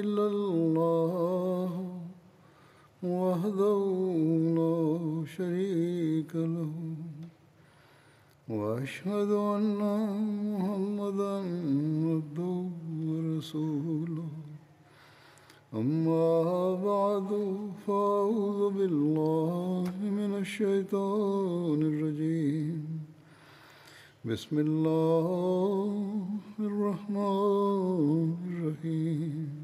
[0.00, 1.70] إلا الله
[3.02, 3.80] وحده
[4.58, 4.78] لا
[5.36, 6.72] شريك له
[8.48, 9.80] وأشهد أن
[10.52, 11.36] محمدا
[12.10, 12.56] عبده
[13.08, 14.32] ورسوله.
[15.74, 16.34] أما
[16.90, 17.30] بعد
[17.86, 22.82] فأعوذ بالله من الشيطان الرجيم.
[24.24, 25.94] بسم الله
[26.60, 29.63] الرحمن الرحيم.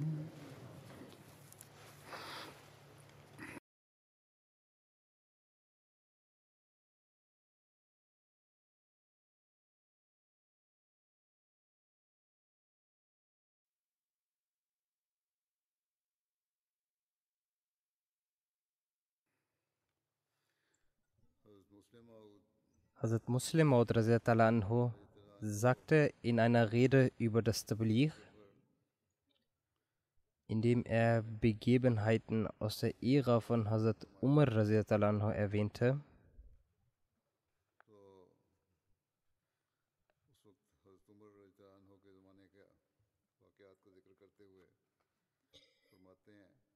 [23.01, 24.91] Hazrat Muslim anhu
[25.41, 28.13] sagte in einer Rede über das Tabligh,
[30.47, 35.99] indem er Begebenheiten aus der Ära von Hazrat Umar anhu erwähnte,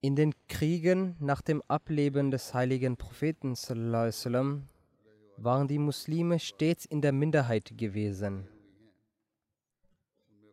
[0.02, 4.68] In den Kriegen nach dem Ableben des heiligen Propheten sallam,
[5.38, 8.48] waren die Muslime stets in der Minderheit gewesen.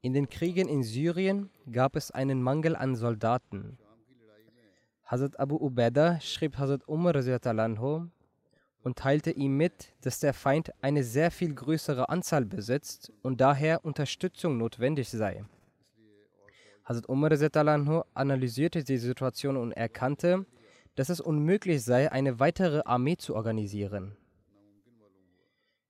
[0.01, 3.79] In den Kriegen in Syrien gab es einen Mangel an Soldaten.
[5.05, 7.15] Hazrat Abu Ubaidah schrieb Hazrat Umar
[8.83, 13.85] und teilte ihm mit, dass der Feind eine sehr viel größere Anzahl besitzt und daher
[13.85, 15.45] Unterstützung notwendig sei.
[16.85, 17.31] Hazrat Umar
[18.15, 20.47] analysierte die Situation und erkannte,
[20.97, 24.17] dass es unmöglich sei, eine weitere Armee zu organisieren.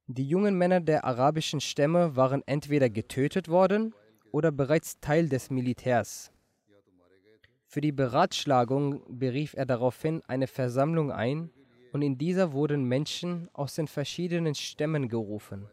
[0.09, 3.95] Die jungen Männer der arabischen Stämme waren entweder getötet worden
[4.33, 6.33] oder bereits Teil des Militärs.
[7.67, 11.51] Für die Beratschlagung berief er daraufhin eine Versammlung ein
[11.93, 15.69] und in dieser wurden Menschen aus den verschiedenen Stämmen gerufen.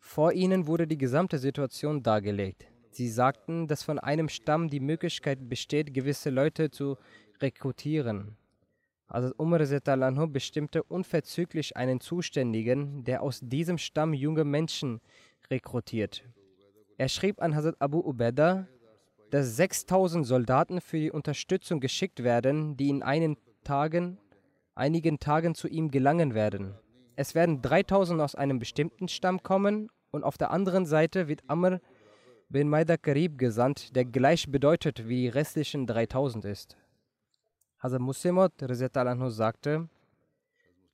[0.00, 2.66] Vor ihnen wurde die gesamte Situation dargelegt.
[2.90, 6.96] Sie sagten, dass von einem Stamm die Möglichkeit besteht, gewisse Leute zu
[7.40, 8.36] rekrutieren.
[9.08, 15.00] Also Umar anhu bestimmte unverzüglich einen Zuständigen, der aus diesem Stamm junge Menschen
[15.50, 16.24] rekrutiert.
[16.98, 18.66] Er schrieb an Hazrat Abu Ubaidah,
[19.30, 24.18] dass 6000 Soldaten für die Unterstützung geschickt werden, die in einigen Tagen,
[24.74, 26.74] einigen Tagen zu ihm gelangen werden.
[27.16, 31.80] Es werden 3000 aus einem bestimmten Stamm kommen und auf der anderen Seite wird Amr
[32.48, 36.76] bin Maida Karib gesandt, der gleich bedeutet wie die restlichen 3000 ist.
[37.78, 38.52] Hazrat Muslimot
[39.30, 39.88] sagte,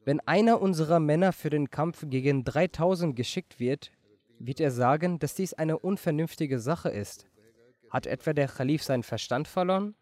[0.05, 3.93] wenn einer unserer Männer für den Kampf gegen 3000 geschickt wird,
[4.41, 7.29] wird er sagen, dass dies eine unvernünftige Sache ist.
[7.91, 9.95] Hat etwa der Khalif seinen Verstand verloren?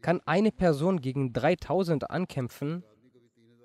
[0.00, 2.82] Kann eine Person gegen 3000 ankämpfen?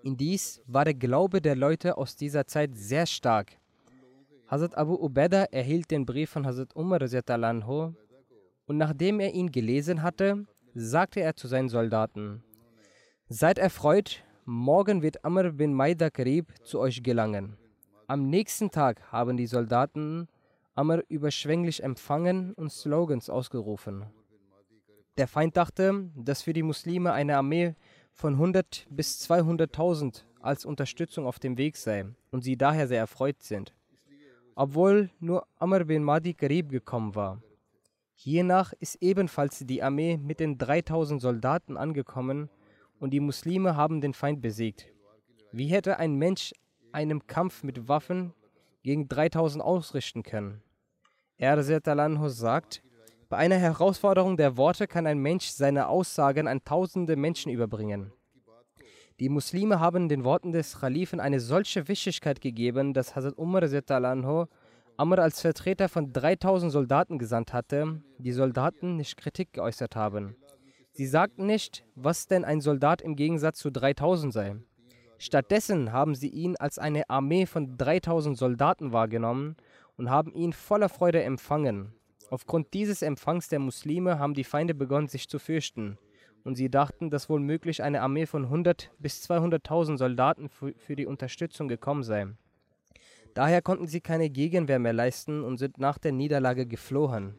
[0.03, 3.57] In dies war der Glaube der Leute aus dieser Zeit sehr stark.
[4.47, 6.99] Hazrat Abu Ubaidah erhielt den Brief von Hazrat Umar
[8.65, 12.44] und nachdem er ihn gelesen hatte, sagte er zu seinen Soldaten,
[13.29, 17.57] Seid erfreut, morgen wird Amr bin Maida Karib zu euch gelangen.
[18.07, 20.28] Am nächsten Tag haben die Soldaten
[20.75, 24.06] Amr überschwänglich empfangen und Slogans ausgerufen.
[25.18, 27.75] Der Feind dachte, dass für die Muslime eine Armee
[28.12, 33.42] von 100 bis 200.000 als Unterstützung auf dem Weg sei und sie daher sehr erfreut
[33.42, 33.74] sind
[34.56, 37.42] obwohl nur Amr bin Madi Karib gekommen war.
[38.23, 42.49] Hiernach ist ebenfalls die Armee mit den 3000 Soldaten angekommen
[42.97, 44.87] und die Muslime haben den Feind besiegt.
[45.51, 46.53] Wie hätte ein Mensch
[46.93, 48.33] einen Kampf mit Waffen
[48.81, 50.63] gegen 3000 ausrichten können?
[51.35, 52.81] Er sagt,
[53.27, 58.13] bei einer Herausforderung der Worte kann ein Mensch seine Aussagen an tausende Menschen überbringen.
[59.19, 63.67] Die Muslime haben den Worten des Khalifen eine solche Wichtigkeit gegeben, dass Hazrat Umar
[64.95, 70.36] Amr als Vertreter von 3000 Soldaten gesandt hatte, die Soldaten nicht Kritik geäußert haben.
[70.92, 74.56] Sie sagten nicht, was denn ein Soldat im Gegensatz zu 3000 sei.
[75.18, 79.56] Stattdessen haben sie ihn als eine Armee von 3000 Soldaten wahrgenommen
[79.98, 81.94] und haben ihn voller Freude empfangen.
[82.30, 85.98] Aufgrund dieses Empfangs der Muslime haben die Feinde begonnen, sich zu fürchten.
[86.44, 90.95] Und sie dachten, dass wohl möglich eine Armee von 100 bis 200.000 Soldaten für, für
[90.95, 92.28] die Unterstützung gekommen sei.
[93.33, 97.35] Daher konnten sie keine Gegenwehr mehr leisten und sind nach der Niederlage geflohen.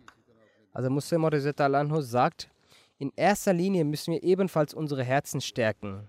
[0.73, 2.51] Also Muslim anhu sagt,
[2.99, 6.09] in erster Linie müssen wir ebenfalls unsere Herzen stärken.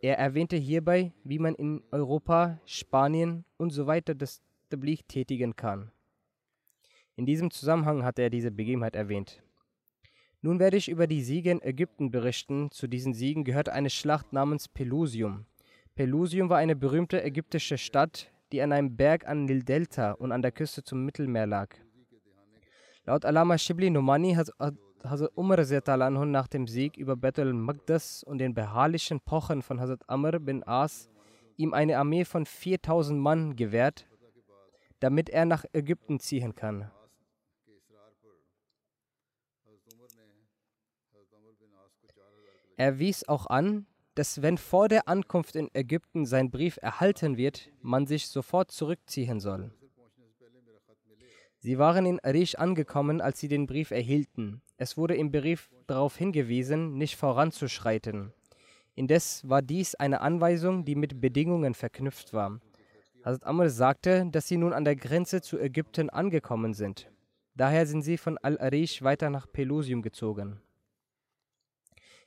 [0.00, 5.90] Er erwähnte hierbei, wie man in Europa, Spanien und so weiter das Tabligh tätigen kann.
[7.16, 9.42] In diesem Zusammenhang hat er diese Begebenheit erwähnt.
[10.42, 12.70] Nun werde ich über die Siege in Ägypten berichten.
[12.70, 15.46] Zu diesen Siegen gehört eine Schlacht namens Pelusium.
[15.94, 20.52] Pelusium war eine berühmte ägyptische Stadt, die an einem Berg an Nildelta und an der
[20.52, 21.74] Küste zum Mittelmeer lag.
[23.04, 24.50] Laut Alama Shibli Nomani hat
[25.02, 30.08] Hazrat Umar anhu nach dem Sieg über Bethel Magdas und den beharrlichen Pochen von Hazrat
[30.08, 31.10] Amr bin As
[31.56, 34.06] ihm eine Armee von 4000 Mann gewährt,
[35.00, 36.90] damit er nach Ägypten ziehen kann.
[42.76, 47.70] Er wies auch an, dass wenn vor der Ankunft in Ägypten sein Brief erhalten wird,
[47.80, 49.72] man sich sofort zurückziehen soll.
[51.58, 54.60] Sie waren in Arish angekommen, als sie den Brief erhielten.
[54.76, 58.32] Es wurde im Brief darauf hingewiesen, nicht voranzuschreiten.
[58.94, 62.60] Indes war dies eine Anweisung, die mit Bedingungen verknüpft war.
[63.24, 67.10] Hazrat Amr sagte, dass sie nun an der Grenze zu Ägypten angekommen sind.
[67.54, 70.60] Daher sind sie von Al-Arish weiter nach Pelusium gezogen.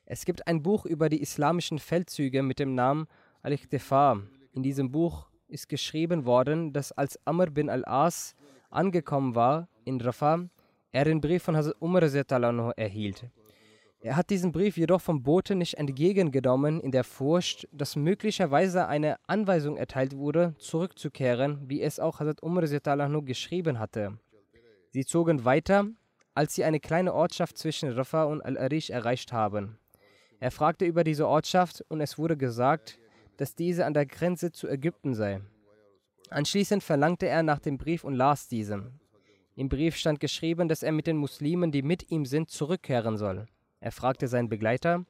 [0.09, 3.07] Es gibt ein Buch über die islamischen Feldzüge mit dem Namen
[3.41, 4.21] Al-Ikhtifa.
[4.53, 8.33] In diesem Buch ist geschrieben worden, dass als Amr bin al-As
[8.69, 10.47] angekommen war in Rafah,
[10.93, 12.03] er den Brief von Hazrat Umar
[12.77, 13.25] erhielt.
[13.99, 19.17] Er hat diesen Brief jedoch vom Boten nicht entgegengenommen, in der Furcht, dass möglicherweise eine
[19.27, 24.17] Anweisung erteilt wurde, zurückzukehren, wie es auch Hazrat Umar geschrieben hatte.
[24.91, 25.85] Sie zogen weiter,
[26.33, 29.77] als sie eine kleine Ortschaft zwischen Rafah und Al-Arish erreicht haben.
[30.39, 32.99] Er fragte über diese Ortschaft und es wurde gesagt,
[33.37, 35.41] dass diese an der Grenze zu Ägypten sei.
[36.29, 38.99] Anschließend verlangte er nach dem Brief und las diesen.
[39.55, 43.47] Im Brief stand geschrieben, dass er mit den Muslimen, die mit ihm sind, zurückkehren soll.
[43.79, 45.05] Er fragte seinen Begleiter,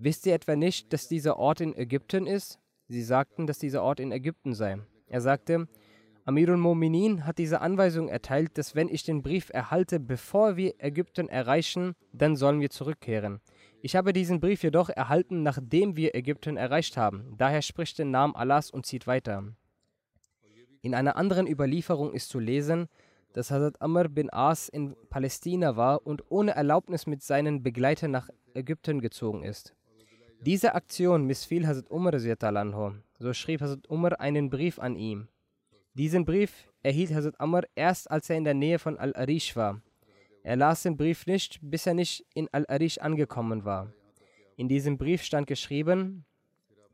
[0.00, 2.60] Wisst ihr etwa nicht, dass dieser Ort in Ägypten ist?
[2.86, 4.78] Sie sagten, dass dieser Ort in Ägypten sei.
[5.08, 5.66] Er sagte,
[6.24, 11.28] Amirul Mominin hat diese Anweisung erteilt, dass wenn ich den Brief erhalte, bevor wir Ägypten
[11.28, 13.40] erreichen, dann sollen wir zurückkehren.
[13.80, 17.34] Ich habe diesen Brief jedoch erhalten, nachdem wir Ägypten erreicht haben.
[17.38, 19.44] Daher spricht den Namen Allahs und zieht weiter.
[20.82, 22.88] In einer anderen Überlieferung ist zu lesen,
[23.32, 28.28] dass Hazrat Amr bin As in Palästina war und ohne Erlaubnis mit seinen Begleitern nach
[28.54, 29.74] Ägypten gezogen ist.
[30.40, 32.18] Diese Aktion missfiel Hazrat Umar,
[33.18, 35.28] so schrieb Hazrat Umar einen Brief an ihn.
[35.94, 39.82] Diesen Brief erhielt Hazrat Amr erst, als er in der Nähe von Al-Arish war.
[40.42, 43.92] Er las den Brief nicht, bis er nicht in Al-Arish angekommen war.
[44.56, 46.24] In diesem Brief stand geschrieben,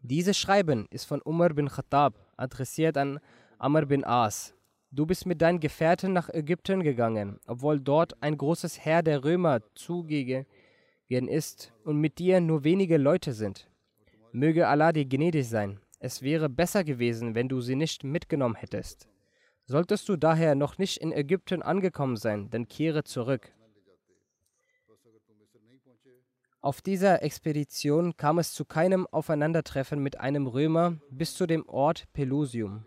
[0.03, 3.21] dieses Schreiben ist von Umar bin Khattab, adressiert an
[3.59, 4.55] Amr bin As.
[4.91, 9.61] Du bist mit deinen Gefährten nach Ägypten gegangen, obwohl dort ein großes Heer der Römer
[9.75, 10.47] zugegen
[11.09, 13.71] ist und mit dir nur wenige Leute sind.
[14.33, 15.81] Möge Allah dir gnädig sein.
[16.01, 19.09] Es wäre besser gewesen, wenn du sie nicht mitgenommen hättest.
[19.67, 23.53] Solltest du daher noch nicht in Ägypten angekommen sein, dann kehre zurück.
[26.61, 32.05] Auf dieser Expedition kam es zu keinem Aufeinandertreffen mit einem Römer bis zu dem Ort
[32.15, 32.85] Pelusium.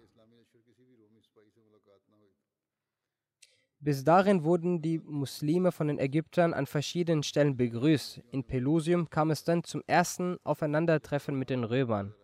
[3.80, 8.22] Bis dahin wurden die Muslime von den Ägyptern an verschiedenen Stellen begrüßt.
[8.32, 12.16] In Pelusium kam es dann zum ersten Aufeinandertreffen mit den Römern.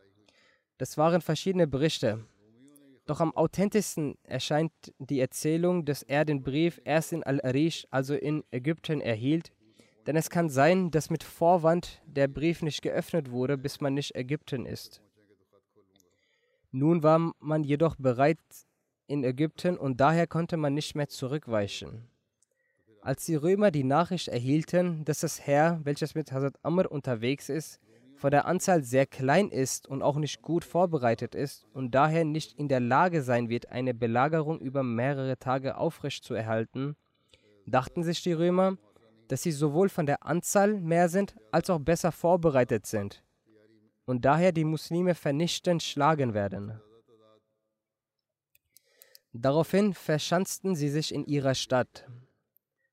[0.80, 2.26] Das waren verschiedene Berichte.
[3.06, 8.44] Doch am authentischsten erscheint die Erzählung, dass er den Brief erst in Al-Arish, also in
[8.52, 9.52] Ägypten, erhielt.
[10.08, 14.16] Denn es kann sein, dass mit Vorwand der Brief nicht geöffnet wurde, bis man nicht
[14.16, 15.02] Ägypten ist.
[16.72, 18.40] Nun war man jedoch bereit
[19.08, 22.08] in Ägypten und daher konnte man nicht mehr zurückweichen.
[23.02, 27.80] Als die Römer die Nachricht erhielten, dass das Heer, welches mit Hazrat Amr unterwegs ist,
[28.16, 32.54] von der Anzahl sehr klein ist und auch nicht gut vorbereitet ist und daher nicht
[32.54, 36.96] in der Lage sein wird, eine Belagerung über mehrere Tage aufrecht zu erhalten,
[37.66, 38.78] dachten sich die Römer,
[39.28, 43.24] dass sie sowohl von der Anzahl mehr sind, als auch besser vorbereitet sind
[44.06, 46.80] und daher die Muslime vernichtend schlagen werden.
[49.32, 52.08] Daraufhin verschanzten sie sich in ihrer Stadt.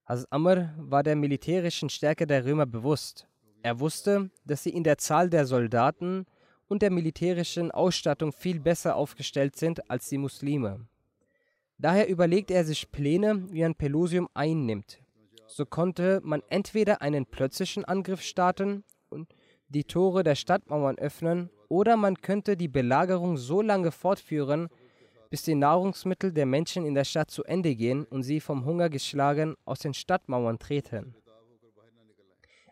[0.07, 3.29] Hazrat Amr war der militärischen Stärke der Römer bewusst.
[3.63, 6.27] Er wusste, dass sie in der Zahl der Soldaten
[6.69, 10.87] und der militärischen Ausstattung viel besser aufgestellt sind als die Muslime.
[11.79, 15.01] Daher überlegte er sich Pläne, wie man Pelusium einnimmt.
[15.47, 19.35] So konnte man entweder einen plötzlichen Angriff starten und
[19.69, 24.69] die Tore der Stadtmauern öffnen, oder man könnte die Belagerung so lange fortführen,
[25.31, 28.91] bis die Nahrungsmittel der Menschen in der Stadt zu Ende gehen und sie vom Hunger
[28.91, 31.15] geschlagen aus den Stadtmauern treten.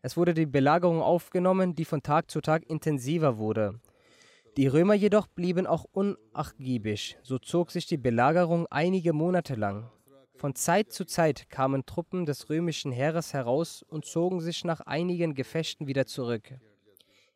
[0.08, 3.78] Es wurde die Belagerung aufgenommen, die von Tag zu Tag intensiver wurde.
[4.56, 9.90] Die Römer jedoch blieben auch unnachgiebig, so zog sich die Belagerung einige Monate lang.
[10.34, 15.34] Von Zeit zu Zeit kamen Truppen des römischen Heeres heraus und zogen sich nach einigen
[15.34, 16.54] Gefechten wieder zurück.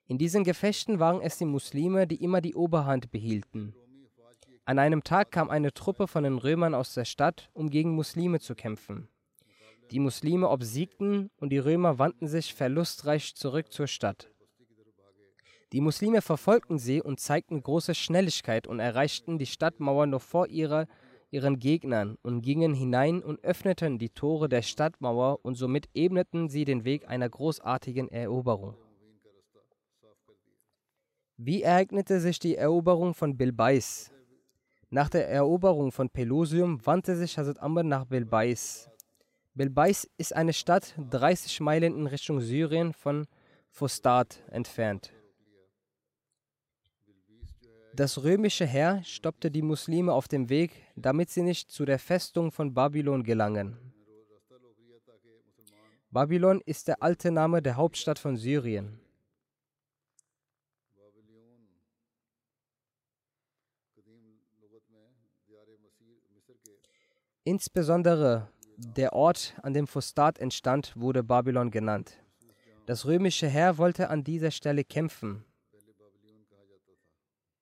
[0.07, 3.75] In diesen Gefechten waren es die Muslime, die immer die Oberhand behielten.
[4.65, 8.41] An einem Tag kam eine Truppe von den Römern aus der Stadt, um gegen Muslime
[8.41, 9.09] zu kämpfen.
[9.93, 14.31] Die Muslime obsiegten und die Römer wandten sich verlustreich zurück zur Stadt.
[15.73, 20.87] Die Muslime verfolgten sie und zeigten große Schnelligkeit und erreichten die Stadtmauer noch vor ihrer,
[21.31, 26.65] ihren Gegnern und gingen hinein und öffneten die Tore der Stadtmauer und somit ebneten sie
[26.65, 28.79] den Weg einer großartigen Eroberung.
[31.37, 34.11] Wie ereignete sich die Eroberung von Bilbais?
[34.89, 38.92] Nach der Eroberung von Pelusium wandte sich Hazrat Amr nach Bilbais.
[39.55, 43.27] Bilbais ist eine Stadt 30 Meilen in Richtung Syrien von
[43.69, 45.13] Fustat entfernt.
[47.95, 52.51] Das römische Heer stoppte die Muslime auf dem Weg, damit sie nicht zu der Festung
[52.51, 53.77] von Babylon gelangen.
[56.11, 58.99] Babylon ist der alte Name der Hauptstadt von Syrien.
[67.45, 68.52] Insbesondere
[68.85, 72.19] der Ort, an dem Fustat entstand, wurde Babylon genannt.
[72.87, 75.45] Das römische Heer wollte an dieser Stelle kämpfen.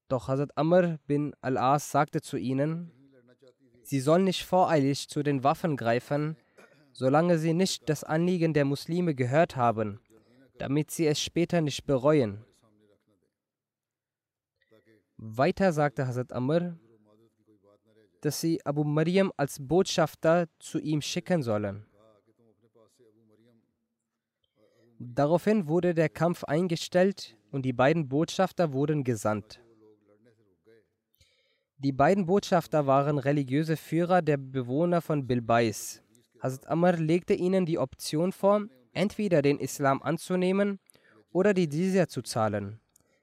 [0.09, 2.91] Doch Hazrat Amr bin al-As sagte zu ihnen,
[3.83, 6.37] sie sollen nicht voreilig zu den Waffen greifen,
[6.93, 10.01] solange sie nicht das Anliegen der Muslime gehört haben,
[10.59, 12.45] damit sie es später nicht bereuen.
[15.17, 16.79] Weiter sagte Hazrat Amr,
[18.21, 21.87] dass sie Abu Mariam als Botschafter zu ihm schicken sollen.
[24.99, 29.61] Daraufhin wurde der Kampf eingestellt und die beiden Botschafter wurden gesandt.
[31.79, 36.03] Die beiden Botschafter waren religiöse Führer der Bewohner von Bilbais.
[36.43, 40.79] Hazrat Amr legte ihnen die Option vor, entweder den Islam anzunehmen
[41.33, 42.80] oder die Jizya zu zahlen.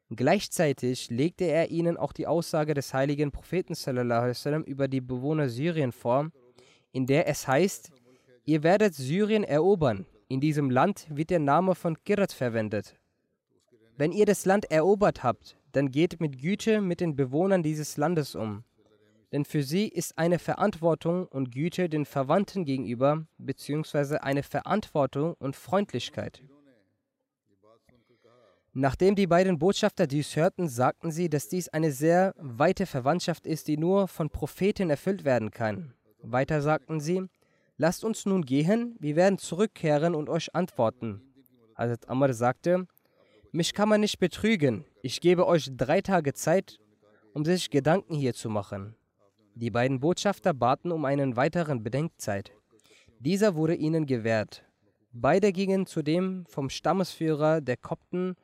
[0.10, 5.92] Gleichzeitig legte er ihnen auch die Aussage des heiligen Propheten sallam, über die Bewohner Syrien
[5.92, 6.32] vor,
[6.94, 7.92] in der es heißt,
[8.46, 10.06] ihr werdet Syrien erobern.
[10.30, 12.96] In diesem Land wird der Name von Kirat verwendet.
[13.98, 18.36] Wenn ihr das Land erobert habt, dann geht mit Güte mit den Bewohnern dieses Landes
[18.36, 18.64] um.
[19.34, 25.56] Denn für sie ist eine Verantwortung und Güte den Verwandten gegenüber, beziehungsweise eine Verantwortung und
[25.56, 26.44] Freundlichkeit.
[28.80, 33.68] Nachdem die beiden Botschafter dies hörten, sagten sie, dass dies eine sehr weite Verwandtschaft ist,
[33.68, 35.96] die nur von Propheten erfüllt werden kann.
[36.22, 37.24] Weiter sagten sie,
[37.78, 41.24] lasst uns nun gehen, wir werden zurückkehren und euch antworten.
[41.76, 42.86] Hazrat Amr sagte,
[43.52, 46.78] mich kann man nicht betrügen, ich gebe euch drei Tage Zeit,
[47.34, 48.96] um sich Gedanken hier zu machen.
[49.56, 52.52] Die beiden Botschafter baten um einen weiteren Bedenkzeit.
[53.18, 54.64] Dieser wurde ihnen gewährt.
[55.14, 58.36] Beide gingen zu dem vom Stammesführer der Kopten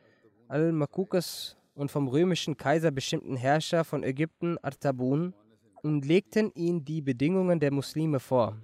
[0.47, 5.33] al-Makukas und vom römischen Kaiser bestimmten Herrscher von Ägypten Artabun
[5.81, 8.57] und legten ihm die Bedingungen der Muslime vor.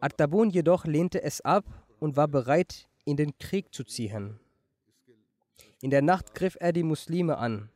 [0.00, 1.64] Artabun jedoch lehnte es ab
[2.00, 4.40] und war bereit, in den Krieg zu ziehen.
[5.80, 7.68] In der Nacht griff er die Muslime an.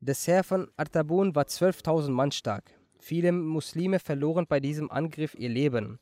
[0.00, 2.70] Das Heer von Artabun war 12.000 Mann stark.
[2.98, 5.98] Viele Muslime verloren bei diesem Angriff ihr Leben.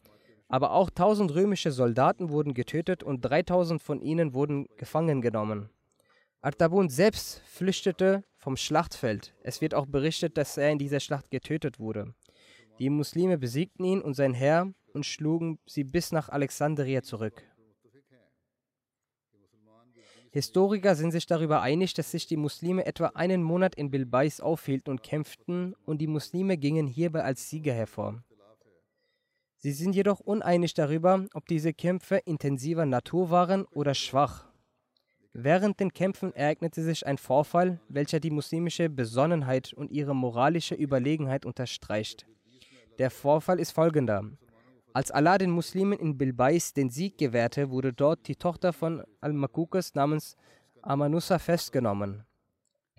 [0.48, 5.70] Aber auch 1000 römische Soldaten wurden getötet und 3000 von ihnen wurden gefangen genommen.
[6.44, 9.32] Artabun selbst flüchtete vom Schlachtfeld.
[9.44, 12.14] Es wird auch berichtet, dass er in dieser Schlacht getötet wurde.
[12.80, 17.44] Die Muslime besiegten ihn und sein Heer und schlugen sie bis nach Alexandria zurück.
[20.32, 24.90] Historiker sind sich darüber einig, dass sich die Muslime etwa einen Monat in Bilbais aufhielten
[24.90, 28.24] und kämpften und die Muslime gingen hierbei als Sieger hervor.
[29.58, 34.51] Sie sind jedoch uneinig darüber, ob diese Kämpfe intensiver Natur waren oder schwach.
[35.34, 41.46] Während den Kämpfen ereignete sich ein Vorfall, welcher die muslimische Besonnenheit und ihre moralische Überlegenheit
[41.46, 42.26] unterstreicht.
[42.98, 44.24] Der Vorfall ist folgender.
[44.92, 49.94] Als Allah den Muslimen in Bilbais den Sieg gewährte, wurde dort die Tochter von Al-Makukas
[49.94, 50.36] namens
[50.82, 52.26] Amanusa festgenommen.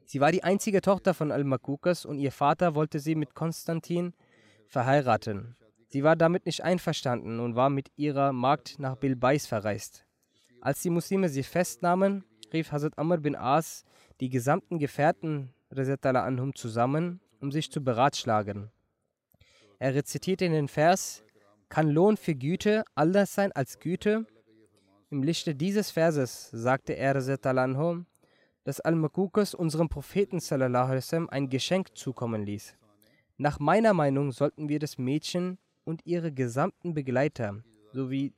[0.06, 4.16] Sie war die einzige Tochter von Al-Makukas und ihr Vater wollte sie mit Konstantin
[4.68, 5.56] verheiraten.
[5.88, 10.08] Sie war damit nicht einverstanden und war mit ihrer Magd nach Bilbais verreist.
[10.64, 13.84] Als die Muslime sie festnahmen, rief Hazrat Amr bin As
[14.22, 15.54] die gesamten Gefährten
[16.24, 18.72] anhum zusammen, um sich zu beratschlagen.
[19.78, 21.22] Er rezitierte den Vers:
[21.68, 24.26] Kann Lohn für Güte anders sein als Güte?
[25.10, 27.14] Im Lichte dieses Verses sagte er
[27.58, 28.06] anhum,
[28.64, 32.78] dass Al-Makukas unserem Propheten sallam, ein Geschenk zukommen ließ.
[33.36, 38.32] Nach meiner Meinung sollten wir das Mädchen und ihre gesamten Begleiter sowie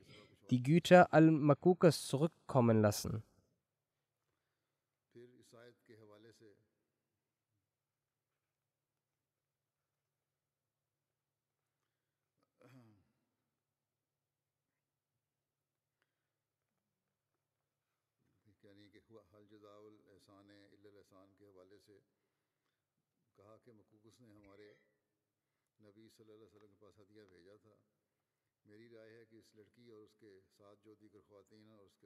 [0.49, 3.23] die Güter Al-Makukas zurückkommen lassen.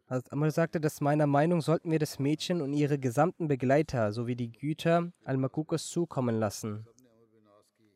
[0.09, 4.35] Hazrat Amr sagte, dass meiner Meinung sollten wir das Mädchen und ihre gesamten Begleiter sowie
[4.35, 6.87] die Güter Al-Makukas zukommen lassen.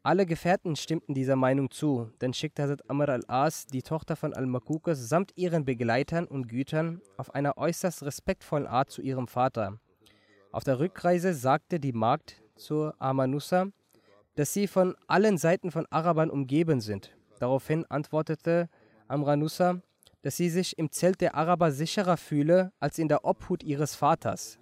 [0.04, 5.10] Alle Gefährten stimmten dieser Meinung zu, dann schickte Hazrat Amr al-As die Tochter von Al-Makukas
[5.10, 9.80] samt ihren Begleitern und Gütern auf einer äußerst respektvollen Art zu ihrem Vater.
[10.52, 13.68] Auf der Rückreise sagte die Magd zur Amanusa,
[14.36, 17.16] dass sie von allen Seiten von Arabern umgeben sind.
[17.44, 18.70] Daraufhin antwortete
[19.10, 19.82] Amranusa,
[20.22, 24.60] dass sie sich im Zelt der Araber sicherer fühle als in der Obhut ihres Vaters.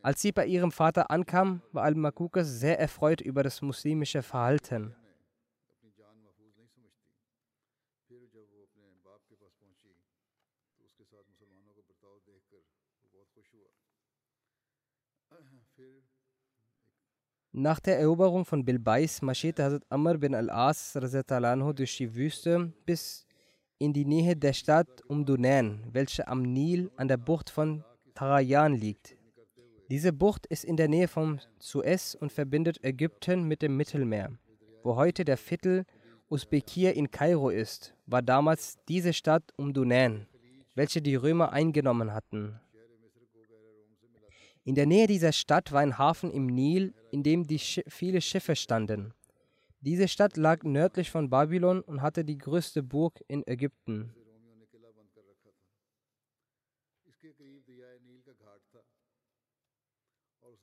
[0.00, 4.96] Als sie bei ihrem Vater ankam, war Al-Makukas sehr erfreut über das muslimische Verhalten.
[17.58, 23.26] Nach der Eroberung von Bilbais marschierte Hazrat Amr bin al-As durch die Wüste bis
[23.78, 27.82] in die Nähe der Stadt Umdunan, welche am Nil an der Bucht von
[28.14, 29.16] Tarajan liegt.
[29.88, 34.32] Diese Bucht ist in der Nähe von Suez und verbindet Ägypten mit dem Mittelmeer.
[34.82, 35.86] Wo heute der Viertel
[36.28, 40.26] Usbekir in Kairo ist, war damals diese Stadt Umdunan,
[40.74, 42.60] welche die Römer eingenommen hatten.
[44.66, 48.56] In der Nähe dieser Stadt war ein Hafen im Nil, in dem Sch viele Schiffe
[48.56, 49.14] standen.
[49.80, 54.12] Diese Stadt lag nördlich von Babylon und hatte die größte Burg in Ägypten.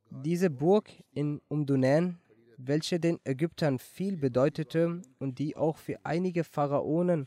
[0.10, 2.20] Diese Burg in Umdunan,
[2.58, 7.26] welche den Ägyptern viel bedeutete und die auch für einige Pharaonen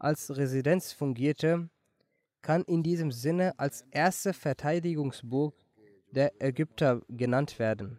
[0.00, 1.70] als Residenz fungierte,
[2.42, 5.54] kann in diesem Sinne als erste Verteidigungsburg
[6.16, 7.98] der Ägypter genannt werden.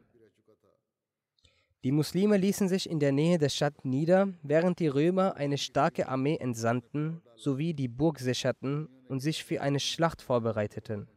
[1.83, 6.09] Die Muslime ließen sich in der Nähe der Stadt nieder, während die Römer eine starke
[6.09, 11.07] Armee entsandten sowie die Burg sicherten und sich für eine Schlacht vorbereiteten.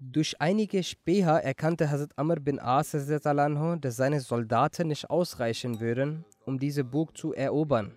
[0.00, 6.58] Durch einige Späher erkannte Hazrat Amr bin As, dass seine Soldaten nicht ausreichen würden, um
[6.58, 7.96] diese Burg zu erobern.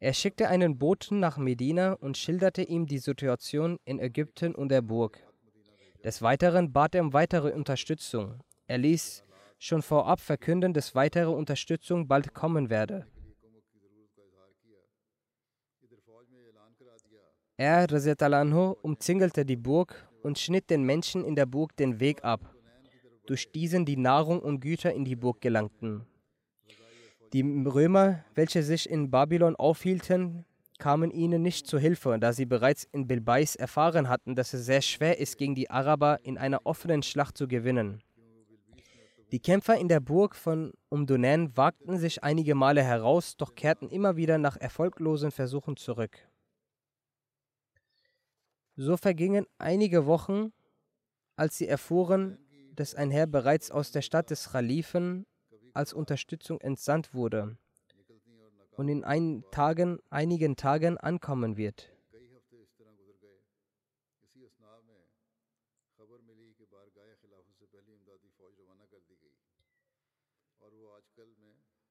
[0.00, 4.80] Er schickte einen Boten nach Medina und schilderte ihm die Situation in Ägypten und der
[4.80, 5.20] Burg.
[6.04, 8.38] Des Weiteren bat er um weitere Unterstützung.
[8.68, 9.24] Er ließ
[9.58, 13.08] schon vorab verkünden, dass weitere Unterstützung bald kommen werde.
[17.56, 17.88] Er,
[18.34, 22.54] Anhu, umzingelte die Burg und schnitt den Menschen in der Burg den Weg ab,
[23.26, 26.06] durch diesen die Nahrung und Güter in die Burg gelangten.
[27.32, 30.46] Die Römer, welche sich in Babylon aufhielten,
[30.78, 34.80] kamen ihnen nicht zu Hilfe, da sie bereits in Bilbais erfahren hatten, dass es sehr
[34.80, 38.02] schwer ist, gegen die Araber in einer offenen Schlacht zu gewinnen.
[39.30, 44.16] Die Kämpfer in der Burg von Umdunen wagten sich einige Male heraus, doch kehrten immer
[44.16, 46.16] wieder nach erfolglosen Versuchen zurück.
[48.76, 50.52] So vergingen einige Wochen,
[51.36, 52.38] als sie erfuhren,
[52.74, 55.26] dass ein Herr bereits aus der Stadt des Khalifen
[55.78, 57.56] als Unterstützung entsandt wurde
[58.72, 61.88] und in ein Tagen, einigen Tagen ankommen wird.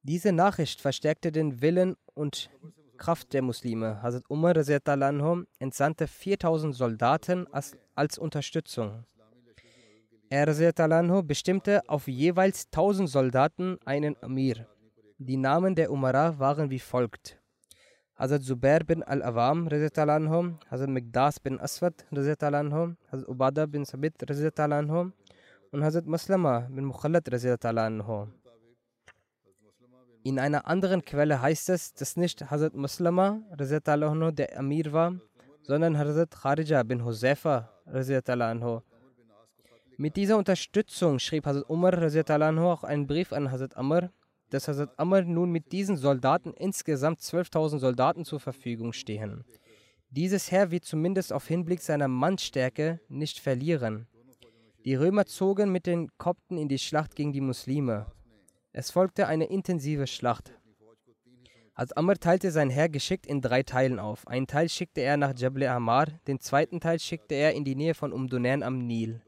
[0.04, 2.50] Diese Nachricht verstärkte den Willen und
[2.98, 4.02] Kraft der Muslime.
[4.02, 4.56] Hazrat Umar
[5.60, 9.06] entsandte 4000 Soldaten als, als Unterstützung.
[10.30, 14.68] Er Anhu, bestimmte auf jeweils 1000 Soldaten einen Amir.
[15.18, 17.40] Die Namen der Umara waren wie folgt.
[18.18, 24.16] Hazrat Zubair bin al-Awam, Hazrat Mikdas bin Aswad, Hazrat Ubada bin Sabit,
[25.72, 27.30] und Hazrat Maslama bin Mukhallat,
[27.66, 28.28] anhu.
[30.24, 35.14] In einer anderen Quelle heißt es, dass nicht Hazrat Maslama der Amir war,
[35.62, 38.82] sondern Hazrat Kharija bin anhu.
[40.00, 44.12] Mit dieser Unterstützung schrieb Hazrat Umar auch einen Brief an Hazrat Amr,
[44.52, 49.44] dass Hazrat Amr nun mit diesen Soldaten insgesamt 12.000 Soldaten zur Verfügung stehen.
[50.12, 54.06] Dieses Heer wird zumindest auf Hinblick seiner Mannstärke nicht verlieren.
[54.86, 58.06] Die Römer zogen mit den Kopten in die Schlacht gegen die Muslime.
[58.74, 60.54] Es folgte eine intensive Schlacht.
[61.74, 64.28] Als Amr teilte sein Heer geschickt in drei Teilen auf.
[64.28, 67.96] Einen Teil schickte er nach Jabal Amar, den zweiten Teil schickte er in die Nähe
[67.96, 69.24] von Umdunan am Nil.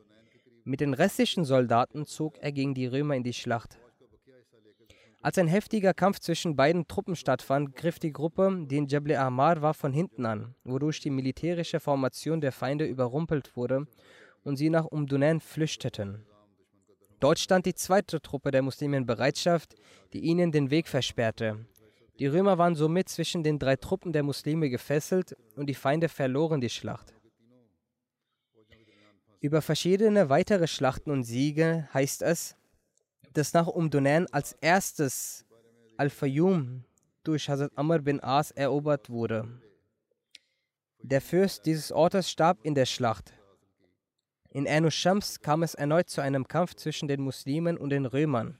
[0.69, 3.79] Mit den restlichen Soldaten zog er gegen die Römer in die Schlacht.
[5.19, 9.63] Als ein heftiger Kampf zwischen beiden Truppen stattfand, griff die Gruppe, die in Jabal Amar
[9.63, 13.87] war, von hinten an, wodurch die militärische Formation der Feinde überrumpelt wurde
[14.43, 16.23] und sie nach Umdunan flüchteten.
[17.19, 19.73] Dort stand die zweite Truppe der Muslime in Bereitschaft,
[20.13, 21.65] die ihnen den Weg versperrte.
[22.19, 26.61] Die Römer waren somit zwischen den drei Truppen der Muslime gefesselt und die Feinde verloren
[26.61, 27.15] die Schlacht.
[29.41, 32.57] Über verschiedene weitere Schlachten und Siege heißt es,
[33.33, 35.45] dass nach Umdunan als erstes
[35.95, 36.83] Al-Fayyum
[37.23, 39.47] durch Hazrat Amr bin As erobert wurde.
[41.01, 43.33] Der Fürst dieses Ortes starb in der Schlacht.
[44.49, 48.59] In Anu Shams kam es erneut zu einem Kampf zwischen den Muslimen und den Römern.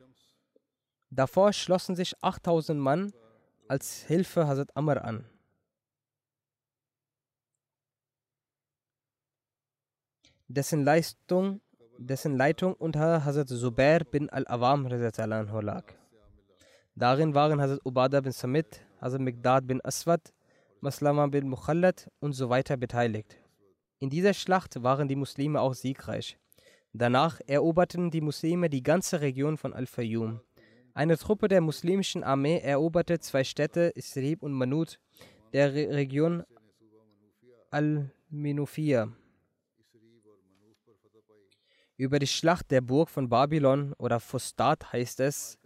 [1.09, 3.11] Davor schlossen sich 8000 Mann
[3.67, 5.25] als Hilfe Hazrat Amr an.
[10.51, 11.61] Dessen, Leistung,
[11.99, 15.83] dessen Leitung unter Hazrat Zubair bin al-Awam lag.
[16.95, 20.33] Darin waren Hazrat Ubada bin Samit, Hazrat Mikdad bin Aswad,
[20.81, 23.37] Maslama bin Mukhallat und so weiter beteiligt.
[23.99, 26.39] In dieser Schlacht waren die Muslime auch siegreich.
[26.93, 30.41] Danach eroberten die Muslime die ganze Region von Al-Fayyum.
[30.95, 34.99] Eine Truppe der muslimischen Armee eroberte zwei Städte, Isrib und Manut,
[35.53, 36.43] der Re Region
[37.69, 39.13] Al-Minufia.
[41.99, 45.59] Über die Schlacht der Burg von Babylon oder Fustat heißt es,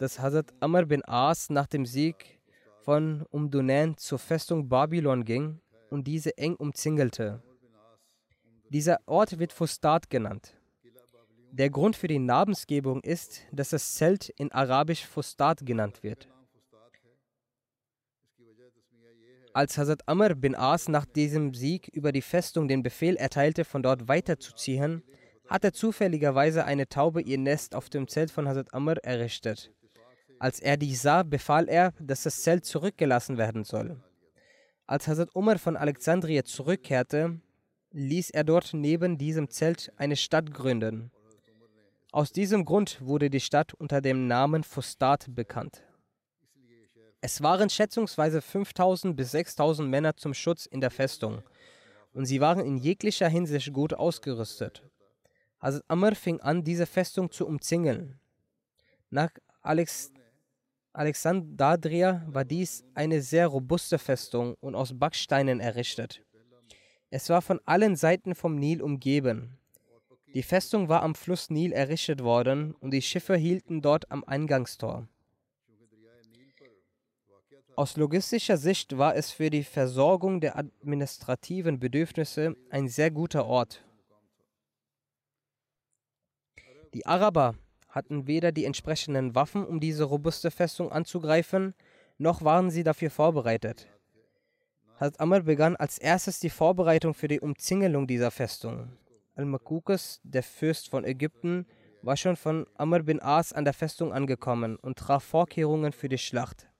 [0.00, 2.40] dass Hazrat Amr bin As nach dem Sieg
[2.82, 7.40] von Umdunan zur Festung Babylon ging und diese eng umzingelte.
[8.68, 10.60] Dieser Ort wird Fustat genannt.
[11.52, 16.28] Der Grund für die Namensgebung ist, dass das Zelt in Arabisch Fustat genannt wird.
[19.52, 23.84] Als Hazrat Amr bin As nach diesem Sieg über die Festung den Befehl erteilte, von
[23.84, 25.04] dort weiterzuziehen,
[25.48, 29.72] hatte zufälligerweise eine Taube ihr Nest auf dem Zelt von Hazrat Amr errichtet.
[30.38, 34.02] Als er dies sah, befahl er, dass das Zelt zurückgelassen werden soll.
[34.86, 37.40] Als Hazrat Umar von Alexandria zurückkehrte,
[37.92, 41.10] ließ er dort neben diesem Zelt eine Stadt gründen.
[42.12, 45.82] Aus diesem Grund wurde die Stadt unter dem Namen Fustat bekannt.
[47.20, 51.42] Es waren schätzungsweise 5000 bis 6000 Männer zum Schutz in der Festung
[52.12, 54.82] und sie waren in jeglicher Hinsicht gut ausgerüstet.
[55.60, 58.18] Hazrat Amr fing an, diese Festung zu umzingeln.
[59.10, 59.30] Nach
[59.62, 60.12] Alex
[60.92, 66.22] Alexandria war dies eine sehr robuste Festung und aus Backsteinen errichtet.
[67.10, 69.58] Es war von allen Seiten vom Nil umgeben.
[70.32, 75.06] Die Festung war am Fluss Nil errichtet worden und die Schiffe hielten dort am Eingangstor.
[77.76, 83.85] Aus logistischer Sicht war es für die Versorgung der administrativen Bedürfnisse ein sehr guter Ort.
[86.96, 87.54] Die Araber
[87.90, 91.74] hatten weder die entsprechenden Waffen, um diese robuste Festung anzugreifen,
[92.16, 93.86] noch waren sie dafür vorbereitet.
[94.94, 98.96] Hazrat Amr begann als erstes die Vorbereitung für die Umzingelung dieser Festung.
[99.34, 101.66] Al-Makukes, der Fürst von Ägypten,
[102.00, 106.16] war schon von Amr bin As an der Festung angekommen und traf Vorkehrungen für die
[106.16, 106.70] Schlacht.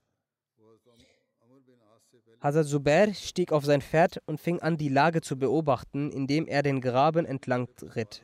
[2.41, 6.63] Hazrat Zubair stieg auf sein Pferd und fing an, die Lage zu beobachten, indem er
[6.63, 8.23] den Graben entlang ritt.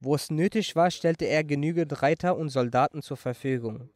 [0.00, 3.90] Wo es nötig war, stellte er genügend Reiter und Soldaten zur Verfügung.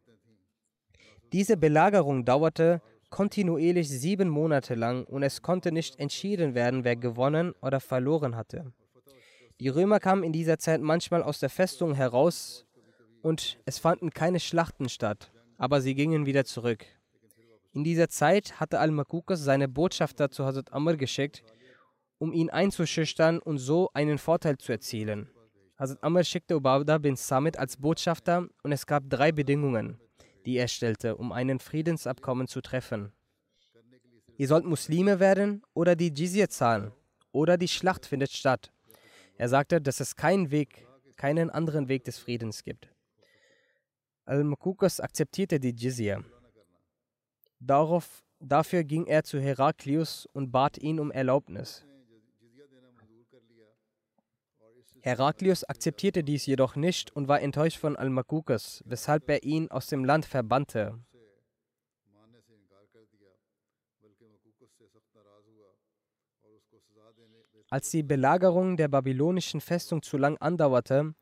[1.32, 7.54] Diese Belagerung dauerte kontinuierlich sieben Monate lang und es konnte nicht entschieden werden, wer gewonnen
[7.60, 8.72] oder verloren hatte.
[9.60, 12.66] Die Römer kamen in dieser Zeit manchmal aus der Festung heraus
[13.22, 16.84] und es fanden keine Schlachten statt, aber sie gingen wieder zurück.
[17.72, 21.42] In dieser Zeit hatte Al-Makukas seine Botschafter zu Hazrat Amr geschickt,
[22.18, 25.30] um ihn einzuschüchtern und so einen Vorteil zu erzielen.
[25.82, 29.98] Hazrat Amr schickte Ubada bin Samit als Botschafter und es gab drei Bedingungen,
[30.46, 33.10] die er stellte, um einen Friedensabkommen zu treffen.
[34.36, 36.92] Ihr sollt Muslime werden oder die Jizya zahlen
[37.32, 38.70] oder die Schlacht findet statt.
[39.36, 42.88] Er sagte, dass es keinen Weg, keinen anderen Weg des Friedens gibt.
[44.24, 46.22] Al-Makukas akzeptierte die Jizya.
[47.58, 51.84] Darauf, dafür ging er zu Heraklius und bat ihn um Erlaubnis.
[55.02, 60.04] Heraklius akzeptierte dies jedoch nicht und war enttäuscht von Al-Makukas, weshalb er ihn aus dem
[60.04, 60.98] Land verbannte.
[67.68, 71.14] Als die Belagerung der babylonischen Festung zu lang andauerte,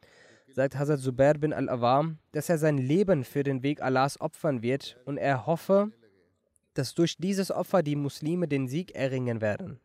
[0.49, 4.99] sagt Hazrat Zubair bin al-Awam, dass er sein Leben für den Weg Allahs opfern wird
[5.07, 5.91] und er hoffe,
[6.75, 9.81] dass durch dieses Opfer die Muslime den Sieg erringen werden.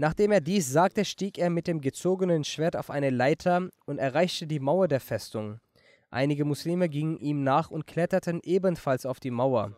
[0.00, 4.46] Nachdem er dies sagte, stieg er mit dem gezogenen Schwert auf eine Leiter und erreichte
[4.46, 5.60] die Mauer der Festung.
[6.08, 9.76] Einige Muslime gingen ihm nach und kletterten ebenfalls auf die Mauer.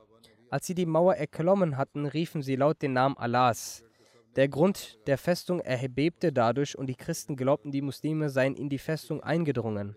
[0.48, 3.82] Als sie die Mauer erklommen hatten, riefen sie laut den Namen Allahs.
[4.36, 8.78] Der Grund der Festung erbebte dadurch und die Christen glaubten, die Muslime seien in die
[8.78, 9.96] Festung eingedrungen.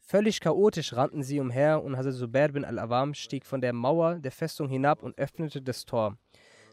[0.00, 4.32] Völlig chaotisch rannten sie umher und Hazrat Zubair bin al-Awam stieg von der Mauer der
[4.32, 6.18] Festung hinab und öffnete das Tor.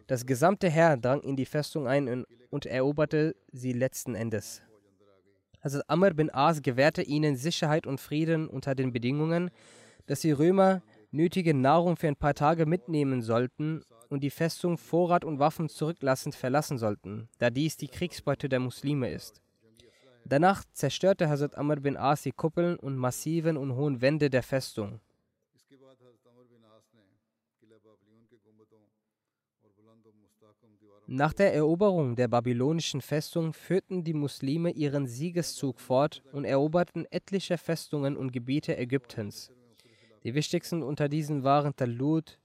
[0.08, 4.62] Das gesamte Heer drang in die Festung ein und eroberte sie letzten Endes.
[5.62, 9.52] Hazrat Amr bin As gewährte ihnen Sicherheit und Frieden unter den Bedingungen,
[10.06, 15.26] dass die Römer nötige Nahrung für ein paar Tage mitnehmen sollten und die Festung Vorrat
[15.26, 19.42] und Waffen zurücklassend verlassen sollten, da dies die Kriegsbeute der Muslime ist.
[20.24, 25.02] Danach zerstörte Hazrat Amr bin As die Kuppeln und massiven und hohen Wände der Festung.
[31.10, 37.58] Nach der Eroberung der babylonischen Festung führten die Muslime ihren Siegeszug fort und eroberten etliche
[37.58, 39.50] Festungen und Gebiete Ägyptens.
[40.26, 42.38] Die wichtigsten unter diesen waren Talut,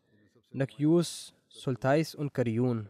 [0.52, 2.88] Nakyus, Sultais und Karyun.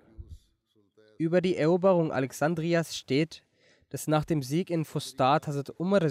[1.16, 3.42] Über die Eroberung Alexandrias steht,
[3.88, 6.02] dass nach dem Sieg in Fustat Hazrat Umar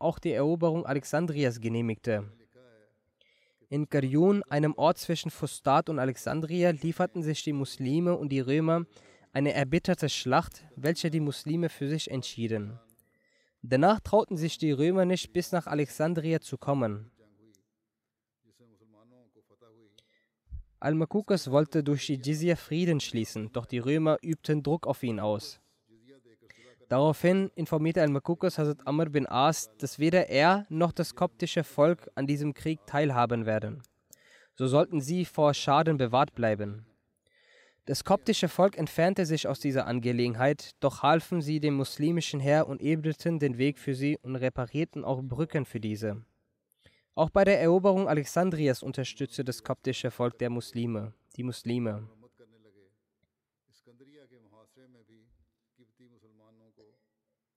[0.00, 2.24] auch die Eroberung Alexandrias genehmigte.
[3.72, 8.84] In Karyun, einem Ort zwischen Fustat und Alexandria, lieferten sich die Muslime und die Römer
[9.32, 12.80] eine erbitterte Schlacht, welche die Muslime für sich entschieden.
[13.62, 17.12] Danach trauten sich die Römer nicht bis nach Alexandria zu kommen.
[20.80, 25.59] Al-Makukas wollte durch die Jizya Frieden schließen, doch die Römer übten Druck auf ihn aus.
[26.90, 32.26] Daraufhin informierte Al-Makukas Hazrat Amr bin As, dass weder er noch das koptische Volk an
[32.26, 33.80] diesem Krieg teilhaben werden.
[34.56, 36.84] So sollten sie vor Schaden bewahrt bleiben.
[37.86, 42.82] Das koptische Volk entfernte sich aus dieser Angelegenheit, doch halfen sie dem muslimischen Heer und
[42.82, 46.24] ebneten den Weg für sie und reparierten auch Brücken für diese.
[47.14, 52.08] Auch bei der Eroberung Alexandrias unterstützte das koptische Volk der Muslime, die Muslime.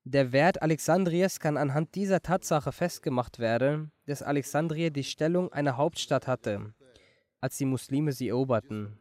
[0.06, 6.28] Der Wert Alexandrias kann anhand dieser Tatsache festgemacht werden, dass Alexandria die Stellung einer Hauptstadt
[6.28, 6.74] hatte,
[7.40, 9.00] als die Muslime sie eroberten.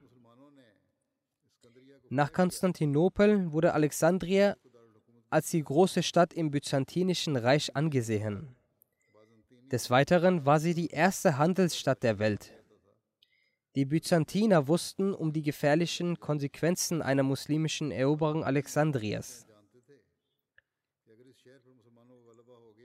[2.08, 4.56] Nach Konstantinopel wurde Alexandria
[5.28, 8.54] als die große Stadt im Byzantinischen Reich angesehen.
[9.72, 12.52] Des Weiteren war sie die erste Handelsstadt der Welt.
[13.74, 19.46] Die Byzantiner wussten um die gefährlichen Konsequenzen einer muslimischen Eroberung Alexandrias.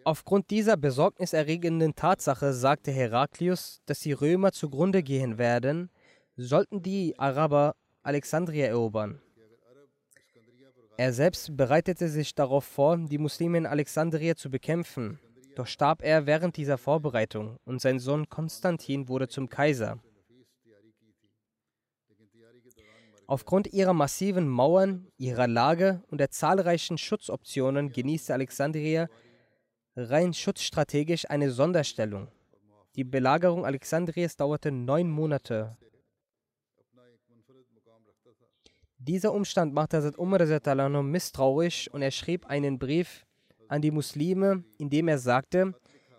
[0.07, 5.89] Aufgrund dieser besorgniserregenden Tatsache sagte Heraklius, dass die Römer zugrunde gehen werden,
[6.37, 9.21] sollten die Araber Alexandria erobern.
[10.95, 15.19] Er selbst bereitete sich darauf vor, die Muslime in Alexandria zu bekämpfen.
[15.57, 19.99] Doch starb er während dieser Vorbereitung und sein Sohn Konstantin wurde zum Kaiser.
[23.25, 29.09] Aufgrund ihrer massiven Mauern, ihrer Lage und der zahlreichen Schutzoptionen genießte Alexandria
[29.97, 32.27] rein schutzstrategisch eine Sonderstellung.
[32.95, 35.75] Die Belagerung Alexandrias dauerte neun Monate.
[38.99, 43.25] Dieser Umstand machte Hazrat Umar misstrauisch und er schrieb einen Brief
[43.69, 45.73] an die Muslime, indem er sagte,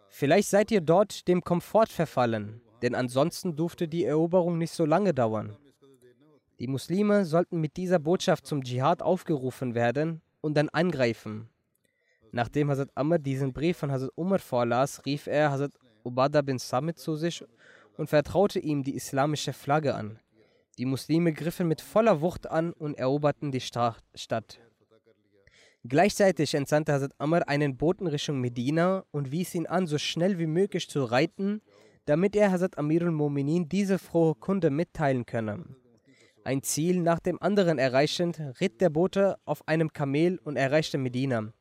[0.09, 5.15] vielleicht seid ihr dort dem Komfort verfallen, denn ansonsten durfte die Eroberung nicht so lange
[5.15, 5.57] dauern.
[6.59, 11.49] Die Muslime sollten mit dieser Botschaft zum Dschihad aufgerufen werden und dann angreifen.
[12.33, 15.73] Nachdem Hazrat Amr diesen Brief von Hazrat Umar vorlas, rief er Hazrat
[16.05, 17.45] Ubada bin Samit zu sich
[17.97, 20.19] und vertraute ihm die islamische Flagge an.
[20.79, 24.61] Die Muslime griffen mit voller Wucht an und eroberten die Stadt.
[25.85, 30.47] Gleichzeitig entsandte Hazrat Amr einen Boten Richtung Medina und wies ihn an, so schnell wie
[30.47, 31.63] möglich zu reiten,
[32.05, 35.65] damit er Hazrat Amirul Mominin diese frohe Kunde mitteilen könne.
[36.45, 41.53] Ein Ziel nach dem anderen erreichend, ritt der Bote auf einem Kamel und erreichte Medina.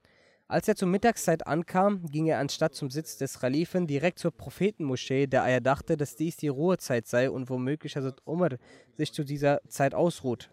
[0.50, 5.28] Als er zur Mittagszeit ankam, ging er anstatt zum Sitz des Khalifen direkt zur Prophetenmoschee,
[5.28, 8.52] da er dachte, dass dies die Ruhezeit sei und womöglich Hazrat Umar
[8.96, 10.50] sich zu dieser Zeit ausruht.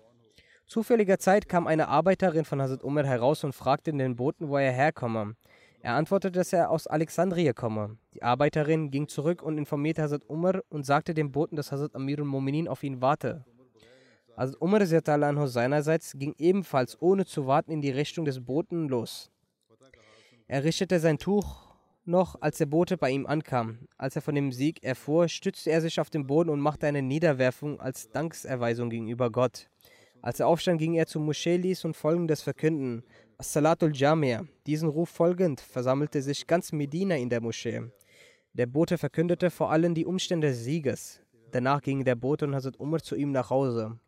[0.66, 4.72] Zufälliger Zeit kam eine Arbeiterin von Hazrat Umar heraus und fragte den Boten, wo er
[4.72, 5.36] herkomme.
[5.80, 7.96] Er antwortete, dass er aus Alexandria komme.
[8.14, 12.24] Die Arbeiterin ging zurück und informierte Hazrat Umar und sagte dem Boten, dass Hazrat Amirul
[12.24, 13.44] Mominin auf ihn warte.
[14.36, 19.30] Hazrat Umar seinerseits ging ebenfalls ohne zu warten in die Richtung des Boten los.
[20.46, 21.64] Er richtete sein Tuch
[22.04, 23.78] noch, als der Bote bei ihm ankam.
[23.96, 27.00] Als er von dem Sieg erfuhr, stützte er sich auf den Boden und machte eine
[27.00, 29.70] Niederwerfung als Dankserweisung gegenüber Gott.
[30.20, 33.04] Als er aufstand, ging er zur Moschee ließ und folgendes verkünden:
[33.38, 34.44] As-Salatul Jamia.
[34.66, 37.80] Diesen Ruf folgend versammelte sich ganz Medina in der Moschee.
[38.52, 41.22] Der Bote verkündete vor allem die Umstände des Sieges.
[41.52, 43.98] Danach ging der Bote und Hazrat Umar zu ihm nach Hause.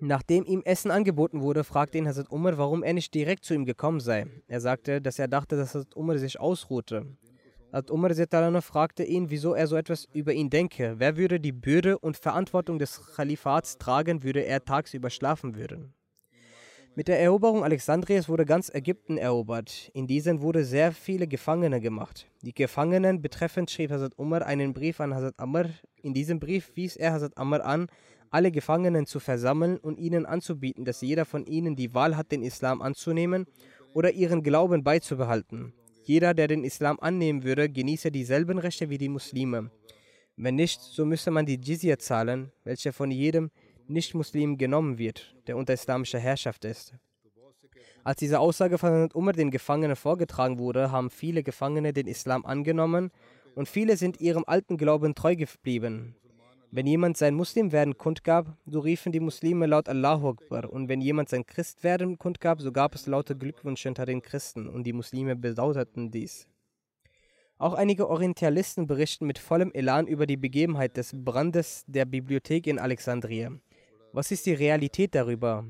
[0.00, 3.64] Nachdem ihm Essen angeboten wurde, fragte ihn Hazrat Umar, warum er nicht direkt zu ihm
[3.64, 4.26] gekommen sei.
[4.48, 7.06] Er sagte, dass er dachte, dass Hazrat Umar sich ausruhte.
[7.72, 10.94] Hazrat Umar fragte ihn, wieso er so etwas über ihn denke.
[10.98, 15.94] Wer würde die Bürde und Verantwortung des Khalifats tragen, würde er tagsüber schlafen würden.
[16.96, 19.90] Mit der Eroberung Alexandrias wurde ganz Ägypten erobert.
[19.94, 22.28] In diesen wurde sehr viele Gefangene gemacht.
[22.42, 25.70] Die Gefangenen betreffend schrieb Hazrat Umar einen Brief an Hazrat Amr.
[26.02, 27.88] In diesem Brief wies er Hazrat Amr an,
[28.34, 32.42] alle Gefangenen zu versammeln und ihnen anzubieten, dass jeder von ihnen die Wahl hat, den
[32.42, 33.46] Islam anzunehmen
[33.94, 35.72] oder ihren Glauben beizubehalten.
[36.02, 39.70] Jeder, der den Islam annehmen würde, genieße dieselben Rechte wie die Muslime.
[40.36, 43.52] Wenn nicht, so müsse man die Jizya zahlen, welche von jedem
[43.86, 46.92] Nicht-Muslim genommen wird, der unter islamischer Herrschaft ist.
[48.02, 53.12] Als diese Aussage von Umar den Gefangenen vorgetragen wurde, haben viele Gefangene den Islam angenommen
[53.54, 56.16] und viele sind ihrem alten Glauben treu geblieben.
[56.76, 60.72] Wenn jemand sein Muslimwerden kundgab, so riefen die Muslime laut Allahu Akbar.
[60.72, 64.82] Und wenn jemand sein Christwerden kundgab, so gab es laute Glückwünsche unter den Christen und
[64.82, 66.48] die Muslime bedauerten dies.
[67.58, 72.80] Auch einige Orientalisten berichten mit vollem Elan über die Begebenheit des Brandes der Bibliothek in
[72.80, 73.52] Alexandria.
[74.10, 75.64] Was ist die Realität darüber?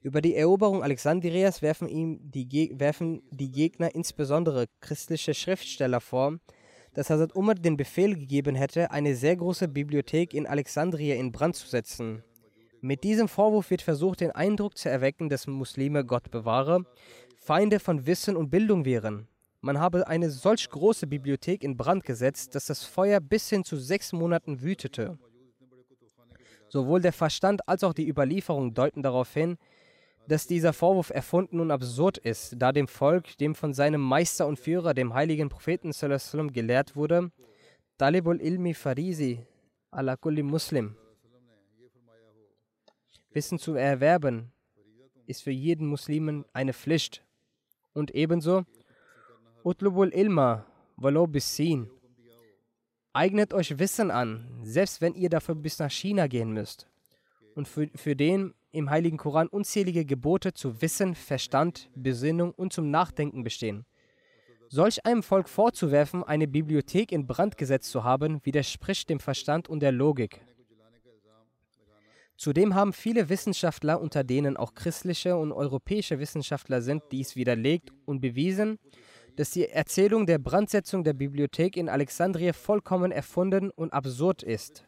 [0.00, 6.40] Über die Eroberung Alexandrias werfen ihm die, werfen die Gegner insbesondere christliche Schriftsteller vor,
[6.98, 11.54] dass Hazrat Umar den Befehl gegeben hätte, eine sehr große Bibliothek in Alexandria in Brand
[11.54, 12.24] zu setzen.
[12.80, 16.84] Mit diesem Vorwurf wird versucht, den Eindruck zu erwecken, dass Muslime Gott bewahre,
[17.36, 19.28] Feinde von Wissen und Bildung wären.
[19.60, 23.76] Man habe eine solch große Bibliothek in Brand gesetzt, dass das Feuer bis hin zu
[23.76, 25.20] sechs Monaten wütete.
[26.68, 29.56] Sowohl der Verstand als auch die Überlieferung deuten darauf hin,
[30.28, 34.58] dass dieser Vorwurf erfunden und absurd ist, da dem Volk, dem von seinem Meister und
[34.58, 37.32] Führer, dem heiligen Propheten sallam, gelehrt wurde,
[37.96, 39.40] Talibul ilmi farisi
[39.90, 40.94] ala kulli muslim.
[43.30, 44.52] Wissen zu erwerben
[45.26, 47.24] ist für jeden Muslimen eine Pflicht.
[47.94, 48.64] Und ebenso
[49.64, 51.90] Utlubul ilma walau bisin.
[53.14, 56.86] Eignet euch Wissen an, selbst wenn ihr dafür bis nach China gehen müsst.
[57.54, 62.90] Und für, für den im Heiligen Koran unzählige Gebote zu Wissen, Verstand, Besinnung und zum
[62.90, 63.84] Nachdenken bestehen.
[64.68, 69.80] Solch einem Volk vorzuwerfen, eine Bibliothek in Brand gesetzt zu haben, widerspricht dem Verstand und
[69.80, 70.42] der Logik.
[72.36, 78.20] Zudem haben viele Wissenschaftler, unter denen auch christliche und europäische Wissenschaftler sind, dies widerlegt und
[78.20, 78.78] bewiesen,
[79.34, 84.87] dass die Erzählung der Brandsetzung der Bibliothek in Alexandria vollkommen erfunden und absurd ist.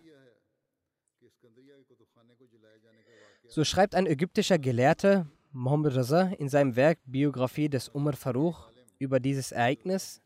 [3.53, 9.19] So schreibt ein ägyptischer Gelehrter, Mohammed Raza, in seinem Werk Biografie des Umar Faruch über
[9.19, 10.23] dieses Ereignis,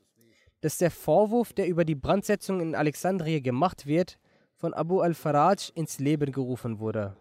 [0.60, 4.18] dass der Vorwurf, der über die Brandsetzung in Alexandria gemacht wird,
[4.56, 7.16] von Abu al-Faraj ins Leben gerufen wurde.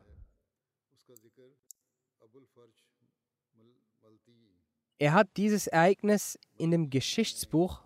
[4.97, 7.81] Er hat dieses Ereignis in dem Geschichtsbuch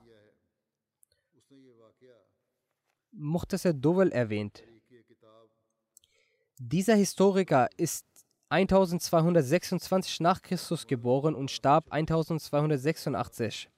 [3.12, 4.64] Muhtasar Dowel erwähnt.
[6.60, 8.07] Dieser Historiker ist
[8.50, 13.70] 1226 nach Christus geboren und starb 1286.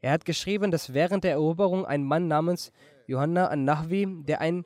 [0.00, 2.70] Er hat geschrieben, dass während der Eroberung ein Mann namens
[3.06, 4.64] Johanna an-Nahwi, der ein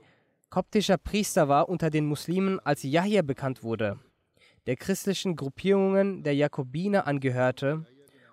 [0.50, 3.98] koptischer Priester war, unter den Muslimen als Yahya bekannt wurde,
[4.66, 7.86] der christlichen Gruppierungen der Jakobiner angehörte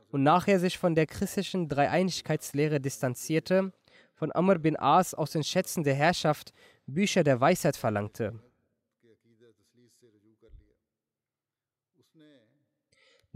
[0.10, 3.72] und nachher sich von der christlichen Dreieinigkeitslehre distanzierte,
[4.16, 6.54] von Amr bin As aus den Schätzen der Herrschaft
[6.88, 8.40] Bücher der Weisheit verlangte.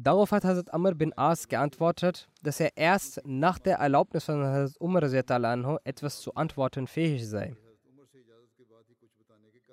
[0.01, 4.79] Darauf hat Hazrat Amr bin As geantwortet, dass er erst nach der Erlaubnis von Hazrat
[4.79, 7.53] Umar anhu etwas zu antworten fähig sei.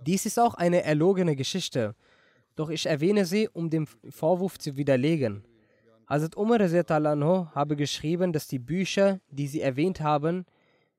[0.04, 1.94] Dies ist auch eine erlogene Geschichte,
[2.56, 5.44] doch ich erwähne sie, um den Vorwurf zu widerlegen.
[6.08, 10.44] Hazrat Umar anhu habe geschrieben, dass die Bücher, die sie erwähnt haben,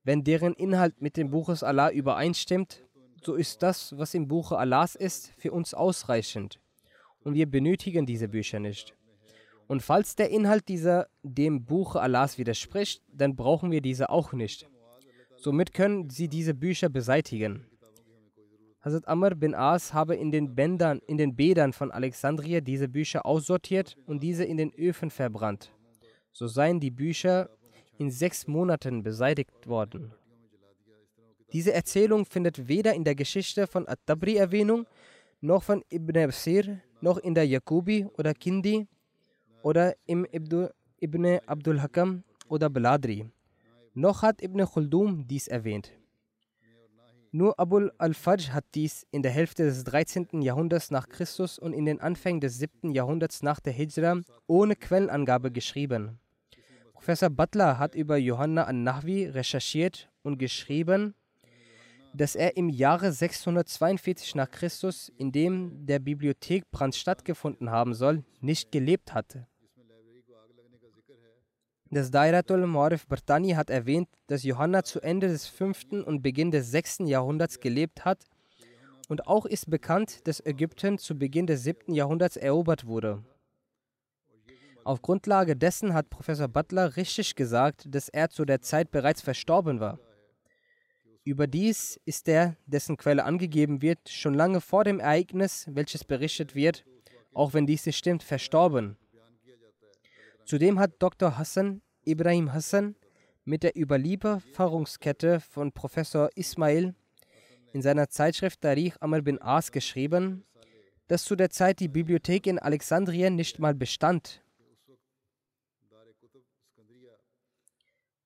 [0.05, 2.81] wenn deren Inhalt mit dem Buches Allah übereinstimmt,
[3.21, 6.61] so ist das, was im Buche Allahs ist, für uns ausreichend.
[7.19, 8.96] Und wir benötigen diese Bücher nicht.
[9.67, 14.69] Und falls der Inhalt dieser dem Buche Allahs widerspricht, dann brauchen wir diese auch nicht.
[15.35, 17.65] Somit können sie diese Bücher beseitigen.
[18.79, 23.25] Hazrat Amr bin As habe in den Bändern, in den Bädern von Alexandria diese Bücher
[23.25, 25.73] aussortiert und diese in den Öfen verbrannt.
[26.31, 27.49] So seien die Bücher
[27.97, 30.13] in sechs Monaten beseitigt worden.
[31.51, 34.85] Diese Erzählung findet weder in der Geschichte von At-Tabri Erwähnung,
[35.41, 38.87] noch von Ibn Absir, noch in der Jakubi oder Kindi
[39.61, 43.29] oder im Ibn Abdul Hakam oder Beladri.
[43.93, 45.91] Noch hat Ibn Khuldum dies erwähnt.
[47.31, 50.41] Nur Abul al-Fajr hat dies in der Hälfte des 13.
[50.41, 52.93] Jahrhunderts nach Christus und in den Anfängen des 7.
[52.93, 56.19] Jahrhunderts nach der Hijra ohne Quellenangabe geschrieben.
[56.93, 61.13] Professor Butler hat über Johanna an-Nahwi recherchiert und geschrieben,
[62.17, 68.71] dass er im Jahre 642 nach Christus, in dem der Bibliothekbrand stattgefunden haben soll, nicht
[68.71, 69.47] gelebt hatte.
[71.89, 76.05] Das Dairatul Ma'arif Bartani hat erwähnt, dass Johanna zu Ende des 5.
[76.05, 76.99] und Beginn des 6.
[77.05, 78.25] Jahrhunderts gelebt hat
[79.07, 81.93] und auch ist bekannt, dass Ägypten zu Beginn des 7.
[81.93, 83.23] Jahrhunderts erobert wurde.
[84.83, 89.79] Auf Grundlage dessen hat Professor Butler richtig gesagt, dass er zu der Zeit bereits verstorben
[89.79, 89.99] war.
[91.27, 96.85] Überdies ist der, dessen Quelle angegeben wird, schon lange vor dem Ereignis, welches berichtet wird,
[97.33, 98.97] auch wenn dies nicht stimmt, verstorben.
[100.45, 101.37] Zudem hat Dr.
[101.37, 102.95] Hassan Ibrahim Hassan
[103.43, 106.95] mit der Überlieferungskette von Professor Ismail
[107.73, 110.45] in seiner Zeitschrift Tarikh Amr bin As geschrieben,
[111.07, 114.41] dass zu der Zeit die Bibliothek in Alexandrien nicht mal bestand,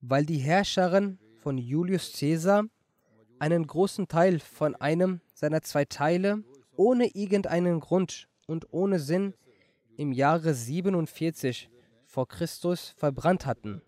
[0.01, 2.65] weil die Herrscherin von Julius Caesar
[3.41, 6.43] einen großen Teil von einem seiner zwei Teile
[6.77, 9.33] ohne irgendeinen Grund und ohne Sinn
[9.97, 11.67] im Jahre 47
[12.05, 13.81] vor Christus verbrannt hatten.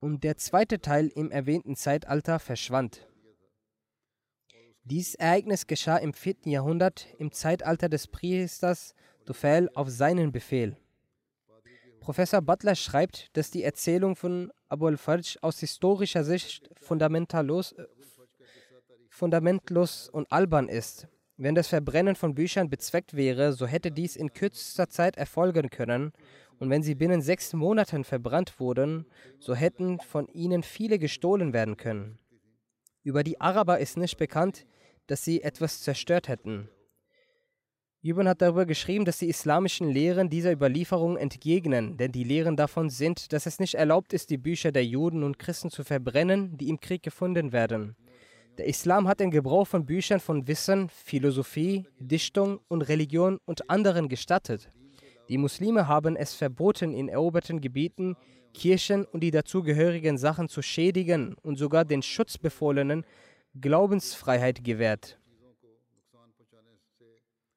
[0.00, 3.06] Und der zweite Teil im erwähnten Zeitalter verschwand.
[4.84, 6.36] Dies Ereignis geschah im 4.
[6.46, 8.94] Jahrhundert im Zeitalter des Priesters
[9.26, 10.76] Dufail auf seinen Befehl.
[12.02, 17.84] Professor Butler schreibt, dass die Erzählung von Abu al-Farj aus historischer Sicht fundamentallos, äh,
[19.08, 21.06] fundamentlos und albern ist.
[21.36, 26.12] Wenn das Verbrennen von Büchern bezweckt wäre, so hätte dies in kürzester Zeit erfolgen können,
[26.58, 29.06] und wenn sie binnen sechs Monaten verbrannt wurden,
[29.38, 32.18] so hätten von ihnen viele gestohlen werden können.
[33.04, 34.66] Über die Araber ist nicht bekannt,
[35.06, 36.68] dass sie etwas zerstört hätten.
[38.04, 42.90] Jubin hat darüber geschrieben, dass die islamischen Lehren dieser Überlieferung entgegnen, denn die Lehren davon
[42.90, 46.68] sind, dass es nicht erlaubt ist, die Bücher der Juden und Christen zu verbrennen, die
[46.68, 47.94] im Krieg gefunden werden.
[48.58, 54.08] Der Islam hat den Gebrauch von Büchern von Wissen, Philosophie, Dichtung und Religion und anderen
[54.08, 54.68] gestattet.
[55.28, 58.16] Die Muslime haben es verboten, in eroberten Gebieten
[58.52, 63.06] Kirchen und die dazugehörigen Sachen zu schädigen und sogar den Schutzbefohlenen
[63.60, 65.20] Glaubensfreiheit gewährt.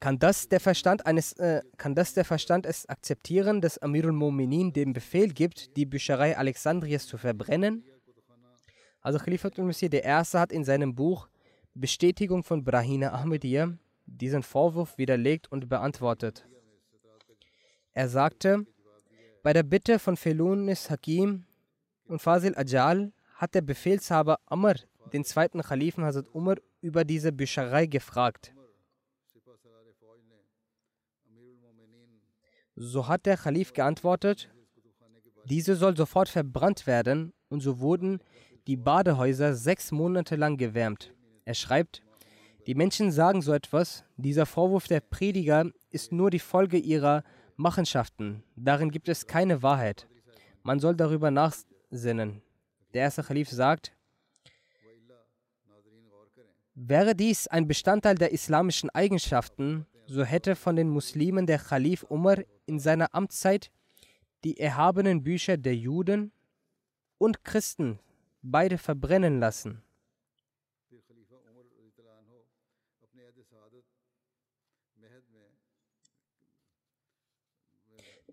[0.05, 4.71] Kann das der Verstand eines, äh, kann das der Verstand es akzeptieren, dass Amirul Mu'minin
[4.71, 7.83] den Befehl gibt, die Bücherei Alexandriens zu verbrennen?
[9.01, 10.37] Also Khalifatul Masih I.
[10.37, 11.27] hat in seinem Buch
[11.73, 16.47] Bestätigung von Brahina Ahmadiyya diesen Vorwurf widerlegt und beantwortet.
[17.93, 18.63] Er sagte,
[19.41, 21.45] bei der Bitte von Felunis Hakim
[22.05, 24.75] und Fazil Ajal hat der Befehlshaber Amr
[25.13, 28.54] den zweiten Khalifen Hazrat Umar über diese Bücherei gefragt.
[32.75, 34.49] So hat der Khalif geantwortet,
[35.45, 38.19] diese soll sofort verbrannt werden und so wurden
[38.67, 41.13] die Badehäuser sechs Monate lang gewärmt.
[41.45, 42.01] Er schreibt,
[42.67, 47.23] die Menschen sagen so etwas, dieser Vorwurf der Prediger ist nur die Folge ihrer
[47.55, 50.07] Machenschaften, darin gibt es keine Wahrheit.
[50.63, 52.41] Man soll darüber nachsinnen.
[52.93, 53.93] Der erste Khalif sagt,
[56.73, 62.37] wäre dies ein Bestandteil der islamischen Eigenschaften, so hätte von den Muslimen der Khalif Umar
[62.65, 63.71] in seiner Amtszeit
[64.43, 66.31] die erhabenen Bücher der Juden
[67.17, 67.99] und Christen
[68.41, 69.81] beide verbrennen lassen.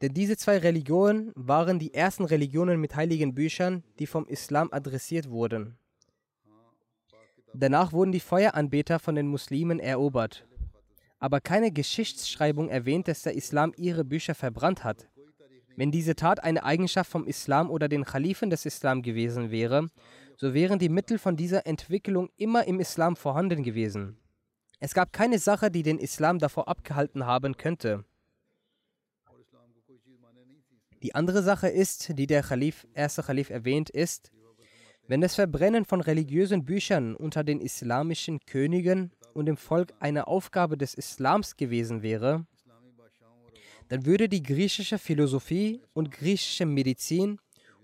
[0.03, 5.31] Denn diese zwei Religionen waren die ersten Religionen mit heiligen Büchern, die vom Islam adressiert
[5.31, 5.79] wurden.
[7.55, 10.45] Danach wurden die Feueranbeter von den Muslimen erobert.
[11.23, 15.09] Aber keine Geschichtsschreibung erwähnt, dass der Islam ihre Bücher verbrannt hat.
[15.77, 19.87] Wenn diese Tat eine Eigenschaft vom Islam oder den Khalifen des Islam gewesen wäre,
[20.37, 24.19] so wären die Mittel von dieser Entwicklung immer im Islam vorhanden gewesen.
[24.81, 28.05] Es gab keine Sache, die den Islam davor abgehalten haben könnte.
[31.05, 34.33] Die andere Sache ist, die der Khalif, erste Khalif erwähnt, ist,
[35.07, 40.77] wenn das Verbrennen von religiösen Büchern unter den islamischen Königen und dem Volk eine Aufgabe
[40.77, 42.47] des Islams gewesen wäre,
[43.89, 47.39] dann würde die griechische Philosophie und griechische Medizin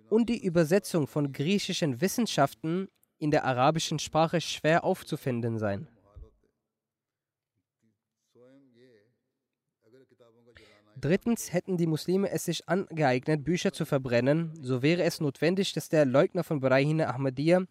[0.08, 2.88] und die Übersetzung von griechischen Wissenschaften
[3.18, 5.88] in der arabischen Sprache schwer aufzufinden sein.
[11.00, 15.88] Drittens hätten die Muslime es sich angeeignet, Bücher zu verbrennen, so wäre es notwendig, dass
[15.88, 17.66] der Leugner von Brahina Ahmadiyya,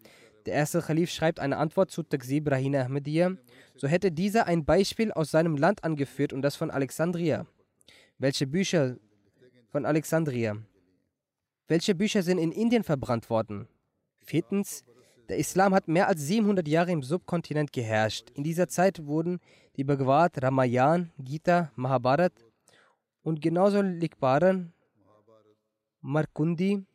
[0.48, 3.36] der erste Khalif schreibt eine Antwort zu Taqsib Brahina Ahmadiyya,
[3.76, 7.46] so hätte dieser ein Beispiel aus seinem Land angeführt und das von Alexandria.
[8.16, 8.96] Welche Bücher
[9.68, 10.56] von Alexandria?
[11.66, 13.68] Welche Bücher sind in Indien verbrannt worden?
[14.24, 14.84] Viertens,
[15.28, 18.30] der Islam hat mehr als 700 Jahre im Subkontinent geherrscht.
[18.30, 19.40] In dieser Zeit wurden
[19.76, 22.32] die Bhagavad, Ramayan, Gita, Mahabharat
[23.20, 24.72] und genauso Likbaran,
[26.00, 26.86] Markundi,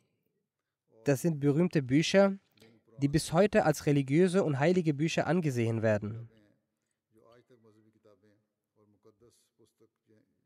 [1.04, 2.36] das sind berühmte Bücher,
[3.00, 6.28] die bis heute als religiöse und heilige Bücher angesehen werden.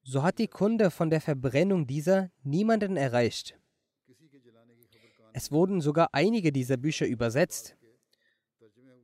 [0.02, 3.58] So hat die Kunde von der Verbrennung dieser niemanden erreicht.
[5.34, 7.76] Es wurden sogar einige dieser Bücher übersetzt.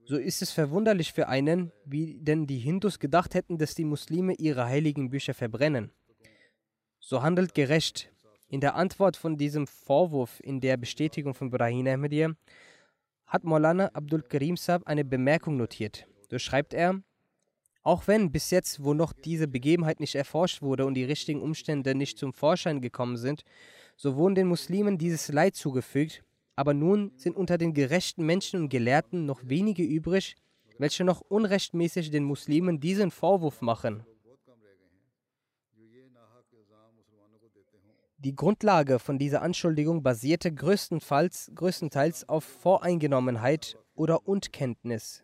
[0.06, 4.34] So ist es verwunderlich für einen, wie denn die Hindus gedacht hätten, dass die Muslime
[4.34, 5.90] ihre heiligen Bücher verbrennen.
[7.00, 8.10] So handelt gerecht.
[8.48, 12.34] In der Antwort von diesem Vorwurf in der Bestätigung von Brahim Ahmadiyya
[13.34, 16.06] hat Maulana Abdul Karim Saab eine Bemerkung notiert.
[16.30, 17.02] So schreibt er,
[17.82, 21.96] auch wenn bis jetzt, wo noch diese Begebenheit nicht erforscht wurde und die richtigen Umstände
[21.96, 23.42] nicht zum Vorschein gekommen sind,
[23.96, 26.22] so wurden den Muslimen dieses Leid zugefügt,
[26.54, 30.36] aber nun sind unter den gerechten Menschen und Gelehrten noch wenige übrig,
[30.78, 34.06] welche noch unrechtmäßig den Muslimen diesen Vorwurf machen.
[38.24, 45.22] Die Grundlage von dieser Anschuldigung basierte größtenteils, größtenteils auf Voreingenommenheit oder Unkenntnis.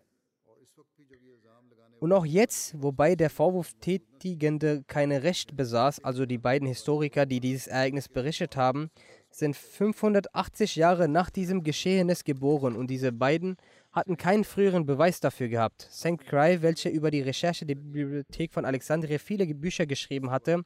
[1.98, 7.66] Und auch jetzt, wobei der Vorwurftätigende keine Recht besaß, also die beiden Historiker, die dieses
[7.68, 8.90] Ereignis berichtet haben,
[9.30, 13.56] sind 580 Jahre nach diesem Geschehnis geboren und diese beiden
[13.92, 15.88] hatten keinen früheren Beweis dafür gehabt.
[15.90, 16.18] St.
[16.18, 20.64] Cry, welcher über die Recherche der Bibliothek von Alexandria viele Bücher geschrieben hatte,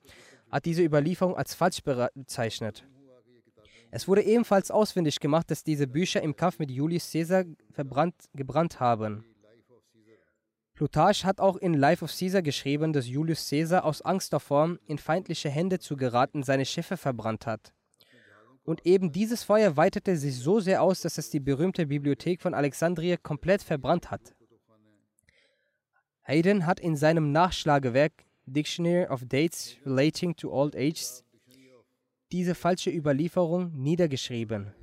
[0.55, 2.87] hat diese Überlieferung als falsch bezeichnet.
[3.91, 8.79] Es wurde ebenfalls ausfindig gemacht, dass diese Bücher im Kampf mit Julius Caesar verbrannt, gebrannt
[8.79, 9.25] haben.
[10.75, 14.99] Plutarch hat auch in Life of Caesar geschrieben, dass Julius Caesar aus Angst davor, in
[14.99, 17.73] feindliche Hände zu geraten, seine Schiffe verbrannt hat.
[18.63, 22.55] Und eben dieses Feuer weitete sich so sehr aus, dass es die berühmte Bibliothek von
[22.55, 24.37] Alexandria komplett verbrannt hat.
[26.23, 31.24] Hayden hat in seinem Nachschlagewerk Dictionary of Dates Relating to Old Ages
[32.32, 34.74] diese falsche Überlieferung niedergeschrieben.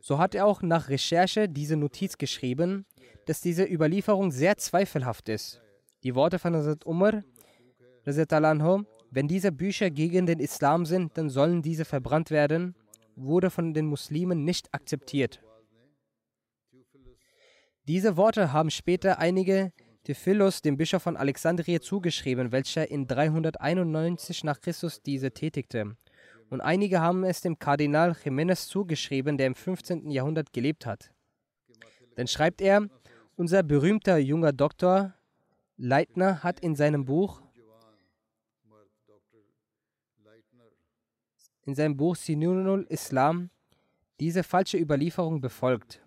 [0.00, 2.86] So hat er auch nach Recherche diese Notiz geschrieben,
[3.26, 5.60] dass diese Überlieferung sehr zweifelhaft ist.
[6.02, 7.22] Die Worte von Hazrat Umar,
[9.10, 12.74] wenn diese Bücher gegen den Islam sind, dann sollen diese verbrannt werden,
[13.16, 15.40] wurde von den Muslimen nicht akzeptiert.
[17.88, 19.72] Diese Worte haben später einige
[20.04, 25.96] Theophilos, dem Bischof von Alexandria, zugeschrieben, welcher in 391 nach Christus diese tätigte
[26.50, 30.10] und einige haben es dem Kardinal Jiménez zugeschrieben, der im 15.
[30.10, 31.12] Jahrhundert gelebt hat.
[32.16, 32.88] Dann schreibt er,
[33.36, 35.14] unser berühmter junger Doktor
[35.76, 37.42] Leitner hat in seinem Buch
[41.64, 43.50] in seinem Buch Sinunul Islam
[44.20, 46.00] diese falsche Überlieferung befolgt.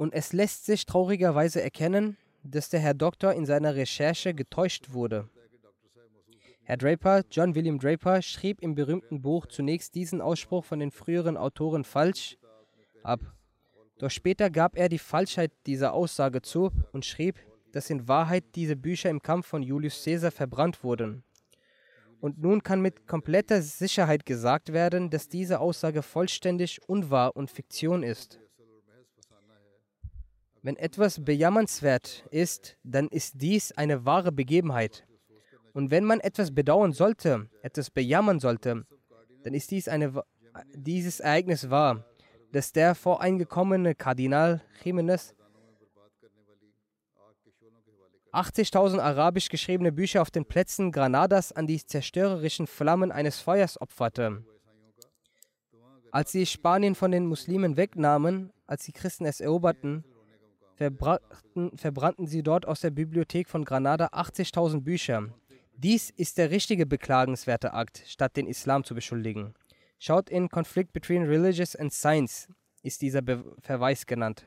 [0.00, 5.28] Und es lässt sich traurigerweise erkennen, dass der Herr Doktor in seiner Recherche getäuscht wurde.
[6.62, 11.36] Herr Draper, John William Draper, schrieb im berühmten Buch zunächst diesen Ausspruch von den früheren
[11.36, 12.38] Autoren falsch
[13.02, 13.20] ab.
[13.98, 17.38] Doch später gab er die Falschheit dieser Aussage zu und schrieb,
[17.72, 21.24] dass in Wahrheit diese Bücher im Kampf von Julius Caesar verbrannt wurden.
[22.22, 28.02] Und nun kann mit kompletter Sicherheit gesagt werden, dass diese Aussage vollständig unwahr und Fiktion
[28.02, 28.40] ist.
[30.62, 35.06] Wenn etwas bejammernswert ist, dann ist dies eine wahre Begebenheit.
[35.72, 38.84] Und wenn man etwas bedauern sollte, etwas bejammern sollte,
[39.42, 40.22] dann ist dies eine,
[40.74, 42.04] dieses Ereignis wahr,
[42.52, 45.34] dass der voreingekommene Kardinal Jimenez
[48.32, 54.44] 80.000 arabisch geschriebene Bücher auf den Plätzen Granadas an die zerstörerischen Flammen eines Feuers opferte.
[56.12, 60.04] Als sie Spanien von den Muslimen wegnahmen, als die Christen es eroberten,
[60.80, 65.28] verbrannten, verbrannten sie dort aus der Bibliothek von Granada 80.000 Bücher.
[65.76, 69.52] Dies ist der richtige beklagenswerte Akt, statt den Islam zu beschuldigen.
[69.98, 72.48] Schaut in Conflict Between Religious and Science
[72.82, 74.46] ist dieser Be Verweis genannt.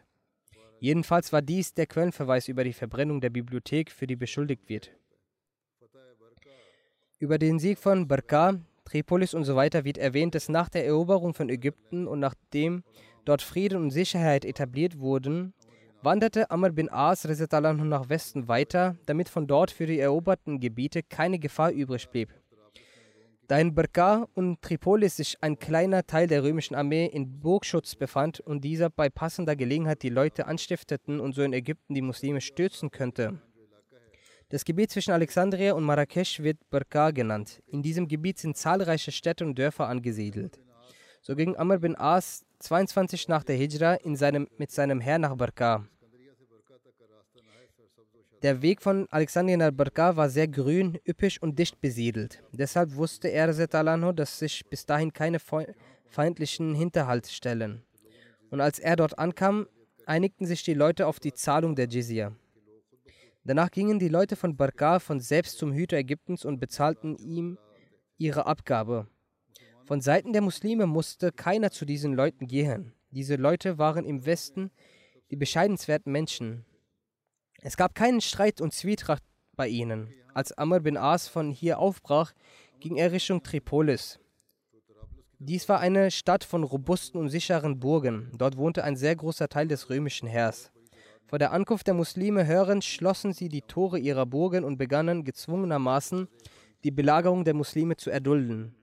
[0.79, 4.91] Jedenfalls war dies der Quellenverweis über die Verbrennung der Bibliothek, für die beschuldigt wird.
[7.19, 11.35] Über den Sieg von Barka, Tripolis und so weiter wird erwähnt, dass nach der Eroberung
[11.35, 12.83] von Ägypten und nachdem
[13.23, 15.53] dort Frieden und Sicherheit etabliert wurden,
[16.03, 21.39] wanderte Amr bin As nach Westen weiter, damit von dort für die eroberten Gebiete keine
[21.39, 22.33] Gefahr übrig blieb.
[23.47, 28.39] Da in Barka und Tripolis sich ein kleiner Teil der römischen Armee in Burgschutz befand
[28.39, 32.89] und dieser bei passender Gelegenheit die Leute anstifteten und so in Ägypten die Muslime stürzen
[32.89, 33.41] könnte.
[34.49, 37.61] Das Gebiet zwischen Alexandria und Marrakesch wird Barka genannt.
[37.67, 40.59] In diesem Gebiet sind zahlreiche Städte und Dörfer angesiedelt.
[41.21, 45.35] So ging Amr bin As 22 nach der Hijra in seinem, mit seinem Heer nach
[45.35, 45.85] Barka.
[48.43, 52.43] Der Weg von Alexandria nach Barka war sehr grün, üppig und dicht besiedelt.
[52.51, 55.39] Deshalb wusste er, dass sich bis dahin keine
[56.09, 57.83] feindlichen Hinterhaltstellen.
[58.51, 59.67] Und als er dort ankam,
[60.05, 62.35] einigten sich die Leute auf die Zahlung der Jizya.
[63.45, 67.57] Danach gingen die Leute von Barka von selbst zum Hüter Ägyptens und bezahlten ihm
[68.17, 69.07] ihre Abgabe.
[69.85, 72.93] Von Seiten der Muslime musste keiner zu diesen Leuten gehen.
[73.11, 74.69] Diese Leute waren im Westen
[75.31, 76.65] die bescheidenswerten Menschen.
[77.65, 79.23] Es gab keinen Streit und Zwietracht
[79.55, 80.13] bei ihnen.
[80.33, 82.33] Als Amr bin As von hier aufbrach,
[82.81, 84.19] ging er Richtung Tripolis.
[85.39, 88.31] Dies war eine Stadt von robusten und sicheren Burgen.
[88.37, 90.73] Dort wohnte ein sehr großer Teil des römischen Heers.
[91.25, 96.27] Vor der Ankunft der Muslime hörend schlossen sie die Tore ihrer Burgen und begannen gezwungenermaßen
[96.83, 98.75] die Belagerung der Muslime zu erdulden.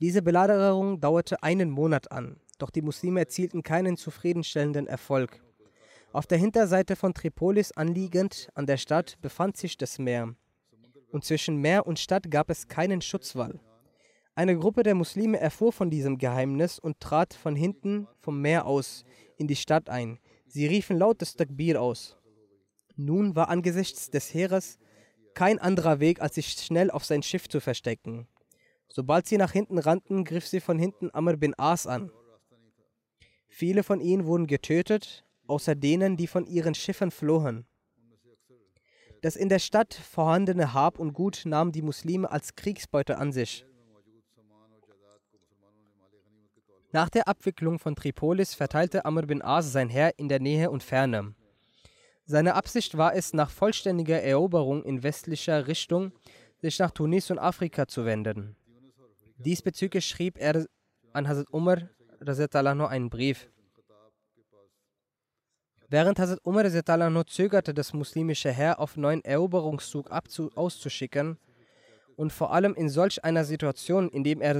[0.00, 5.40] Diese Belagerung dauerte einen Monat an, doch die Muslime erzielten keinen zufriedenstellenden Erfolg.
[6.16, 10.34] Auf der Hinterseite von Tripolis anliegend an der Stadt befand sich das Meer.
[11.10, 13.60] Und zwischen Meer und Stadt gab es keinen Schutzwall.
[14.34, 19.04] Eine Gruppe der Muslime erfuhr von diesem Geheimnis und trat von hinten vom Meer aus
[19.36, 20.18] in die Stadt ein.
[20.46, 22.16] Sie riefen laut das Takbir aus.
[22.96, 24.78] Nun war angesichts des Heeres
[25.34, 28.26] kein anderer Weg, als sich schnell auf sein Schiff zu verstecken.
[28.88, 32.10] Sobald sie nach hinten rannten, griff sie von hinten Amr bin As an.
[33.48, 37.66] Viele von ihnen wurden getötet, außer denen, die von ihren Schiffen flohen.
[39.22, 43.64] Das in der Stadt vorhandene Hab und Gut nahmen die Muslime als Kriegsbeute an sich.
[46.92, 50.82] Nach der Abwicklung von Tripolis verteilte Amr bin As sein Heer in der Nähe und
[50.82, 51.34] Ferne.
[52.24, 56.12] Seine Absicht war es, nach vollständiger Eroberung in westlicher Richtung
[56.58, 58.56] sich nach Tunis und Afrika zu wenden.
[59.38, 60.66] Diesbezüglich schrieb er
[61.12, 61.90] an Hazrat Umar
[62.88, 63.48] einen Brief.
[65.88, 66.64] Während Hazrat Umar
[67.22, 71.38] zögerte, das muslimische Heer auf neuen Eroberungszug auszuschicken
[72.16, 74.54] und vor allem in solch einer Situation, in dem er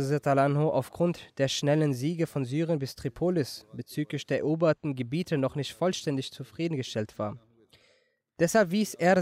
[0.70, 6.30] aufgrund der schnellen Siege von Syrien bis Tripolis bezüglich der eroberten Gebiete noch nicht vollständig
[6.30, 7.36] zufriedengestellt war.
[8.38, 9.20] Deshalb wies er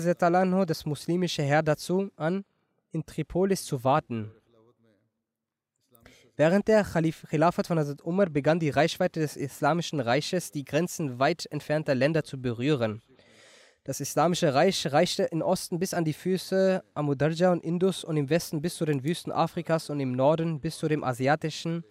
[0.66, 2.44] das muslimische Heer dazu an,
[2.92, 4.30] in Tripolis zu warten
[6.36, 11.46] Während der Khilafat von Hazrat Umar begann die Reichweite des Islamischen Reiches, die Grenzen weit
[11.46, 13.02] entfernter Länder zu berühren.
[13.84, 18.16] Das Islamische Reich reichte im Osten bis an die Füße Amu Darja und Indus und
[18.16, 21.84] im Westen bis zu den Wüsten Afrikas und im Norden bis zu dem asiatischen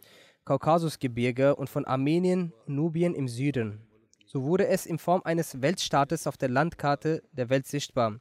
[0.43, 3.87] Kaukasusgebirge und von Armenien Nubien im Süden.
[4.25, 8.19] So wurde es in Form eines Weltstaates auf der Landkarte der Welt sichtbar.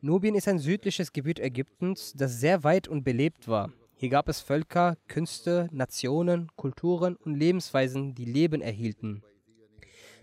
[0.00, 3.70] Nubien ist ein südliches Gebiet Ägyptens, das sehr weit und belebt war.
[4.00, 9.24] Hier gab es Völker, Künste, Nationen, Kulturen und Lebensweisen, die Leben erhielten.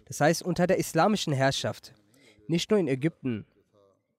[0.05, 1.93] Das heißt unter der islamischen Herrschaft,
[2.47, 3.45] nicht nur in Ägypten.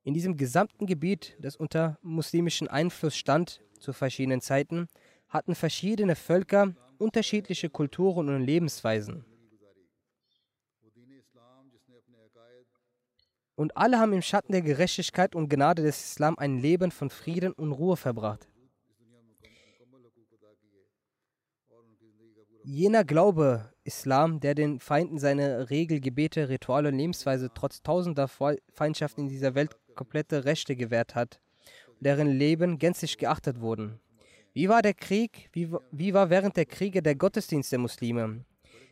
[0.04, 4.88] In diesem gesamten Gebiet, das unter muslimischem Einfluss stand zu verschiedenen Zeiten,
[5.30, 9.24] hatten verschiedene Völker unterschiedliche Kulturen und Lebensweisen.
[13.54, 17.54] Und alle haben im Schatten der Gerechtigkeit und Gnade des Islam ein Leben von Frieden
[17.54, 18.46] und Ruhe verbracht.
[22.68, 29.20] Jener Glaube, Islam, der den Feinden seine Regel, Gebete, Rituale und Lebensweise trotz tausender Feindschaften
[29.20, 31.38] in dieser Welt komplette Rechte gewährt hat,
[32.00, 34.00] deren Leben gänzlich geachtet wurden.
[34.52, 38.44] Wie war der Krieg, wie, wie war während der Kriege der Gottesdienst der Muslime?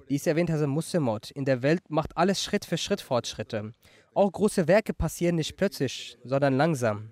[0.08, 1.32] Dies erwähnt Hassan Muslimot.
[1.32, 3.72] In der Welt macht alles Schritt für Schritt Fortschritte.
[4.14, 7.10] Auch große Werke passieren nicht plötzlich, sondern langsam.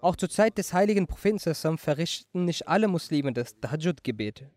[0.00, 1.38] Auch zur Zeit des heiligen Propheten
[1.78, 4.50] verrichten nicht alle Muslime das Tahajjud-Gebet.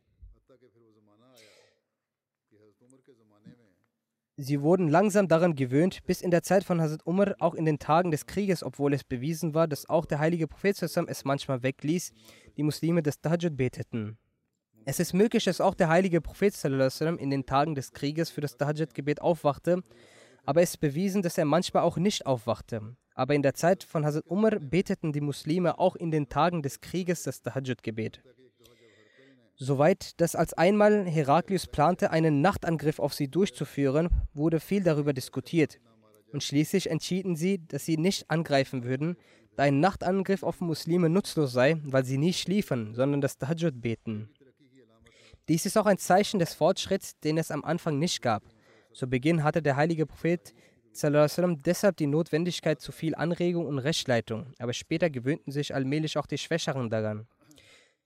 [4.42, 7.78] Sie wurden langsam daran gewöhnt, bis in der Zeit von Hazrat Umar, auch in den
[7.78, 12.14] Tagen des Krieges, obwohl es bewiesen war, dass auch der heilige Prophet es manchmal wegließ,
[12.56, 14.18] die Muslime das Tahajjud beteten.
[14.86, 18.56] Es ist möglich, dass auch der heilige Prophet in den Tagen des Krieges für das
[18.56, 19.84] Tahajjud-Gebet aufwachte,
[20.46, 22.96] aber es ist bewiesen, dass er manchmal auch nicht aufwachte.
[23.14, 26.80] Aber in der Zeit von Hazrat Umar beteten die Muslime auch in den Tagen des
[26.80, 28.24] Krieges das Tahajjud-Gebet.
[29.62, 35.82] Soweit, dass als einmal Heraklius plante, einen Nachtangriff auf sie durchzuführen, wurde viel darüber diskutiert.
[36.32, 39.18] Und schließlich entschieden sie, dass sie nicht angreifen würden,
[39.58, 44.30] da ein Nachtangriff auf Muslime nutzlos sei, weil sie nie schliefen, sondern das Tahajjud beten.
[45.50, 48.44] Dies ist auch ein Zeichen des Fortschritts, den es am Anfang nicht gab.
[48.94, 50.54] Zu Beginn hatte der heilige Prophet
[50.94, 56.38] deshalb die Notwendigkeit zu viel Anregung und Rechtleitung, aber später gewöhnten sich allmählich auch die
[56.38, 57.28] Schwächeren daran.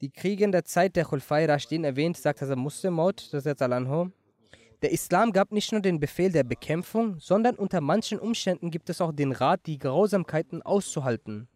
[0.03, 5.31] Die Kriege in der Zeit der Khulfai Rashdin erwähnt, sagt Hazrat Muslim Maud, der Islam
[5.31, 9.31] gab nicht nur den Befehl der Bekämpfung, sondern unter manchen Umständen gibt es auch den
[9.31, 11.47] Rat, die Grausamkeiten auszuhalten.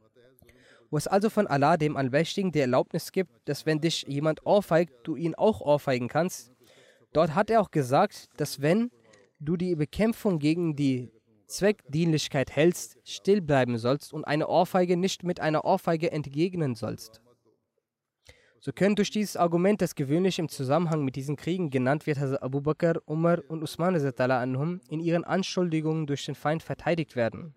[0.90, 4.94] Wo es also von Allah, dem Allmächtigen, die Erlaubnis gibt, dass wenn dich jemand ohrfeigt,
[5.04, 6.54] du ihn auch ohrfeigen kannst,
[7.12, 8.92] dort hat er auch gesagt, dass wenn
[9.42, 11.12] du die Bekämpfung gegen die
[11.48, 17.22] Zweckdienlichkeit hältst, still bleiben sollst und eine Ohrfeige nicht mit einer Ohrfeige entgegnen sollst.
[18.60, 22.42] So können durch dieses Argument, das gewöhnlich im Zusammenhang mit diesen Kriegen genannt wird, Hazrat
[22.42, 27.54] Abu Bakr, Umar und Usman anhum, in ihren Anschuldigungen durch den Feind verteidigt werden.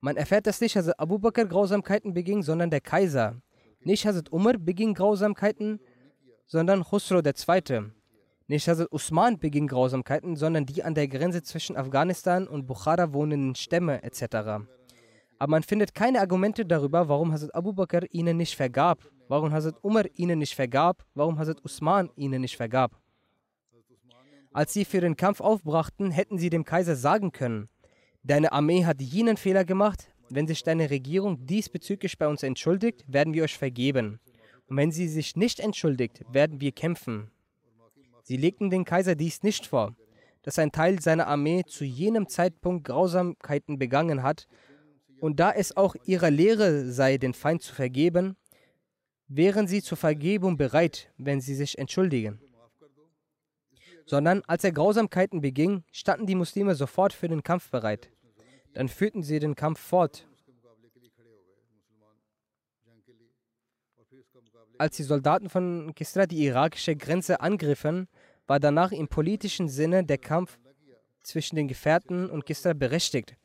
[0.00, 3.40] Man erfährt, dass nicht Hazrat Abu Bakr Grausamkeiten beging, sondern der Kaiser.
[3.80, 5.80] Nicht Hazrat Umar beging Grausamkeiten,
[6.46, 7.90] sondern Khusro II.
[8.48, 13.54] Nicht Hazrat Usman beging Grausamkeiten, sondern die an der Grenze zwischen Afghanistan und Bukhara wohnenden
[13.54, 14.24] Stämme etc.
[15.38, 18.98] Aber man findet keine Argumente darüber, warum Hazrat Abu Bakr ihnen nicht vergab
[19.28, 23.00] warum Hazrat Umar ihnen nicht vergab, warum Hazrat Usman ihnen nicht vergab.
[24.52, 27.68] Als sie für den Kampf aufbrachten, hätten sie dem Kaiser sagen können,
[28.22, 33.34] deine Armee hat jenen Fehler gemacht, wenn sich deine Regierung diesbezüglich bei uns entschuldigt, werden
[33.34, 34.20] wir euch vergeben.
[34.66, 37.30] Und wenn sie sich nicht entschuldigt, werden wir kämpfen.
[38.22, 39.94] Sie legten dem Kaiser dies nicht vor,
[40.42, 44.46] dass ein Teil seiner Armee zu jenem Zeitpunkt Grausamkeiten begangen hat,
[45.20, 48.36] und da es auch ihrer Lehre sei, den Feind zu vergeben,
[49.28, 52.40] wären sie zur Vergebung bereit, wenn sie sich entschuldigen.
[54.06, 58.10] Sondern als er Grausamkeiten beging, standen die Muslime sofort für den Kampf bereit.
[58.72, 60.26] Dann führten sie den Kampf fort.
[64.78, 68.08] Als die Soldaten von Kisra die irakische Grenze angriffen,
[68.46, 70.58] war danach im politischen Sinne der Kampf
[71.22, 73.36] zwischen den Gefährten und Kisra berechtigt.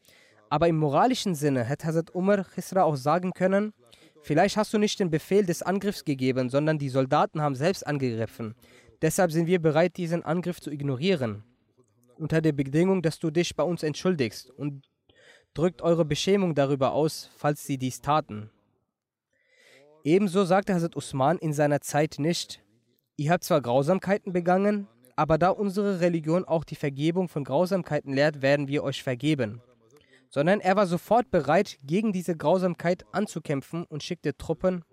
[0.49, 3.73] Aber im moralischen Sinne hätte Hazrat Umar Kisra auch sagen können,
[4.23, 8.55] Vielleicht hast du nicht den Befehl des Angriffs gegeben, sondern die Soldaten haben selbst angegriffen.
[9.01, 11.43] Deshalb sind wir bereit, diesen Angriff zu ignorieren.
[12.15, 14.89] Unter der Bedingung, dass du dich bei uns entschuldigst und
[15.53, 18.49] drückt eure Beschämung darüber aus, falls sie dies taten.
[20.05, 22.63] Ebenso sagte Hazrat Usman in seiner Zeit nicht,
[23.17, 28.41] ihr habt zwar Grausamkeiten begangen, aber da unsere Religion auch die Vergebung von Grausamkeiten lehrt,
[28.41, 29.61] werden wir euch vergeben
[30.33, 34.83] sondern er war sofort bereit, gegen diese Grausamkeit anzukämpfen und schickte Truppen.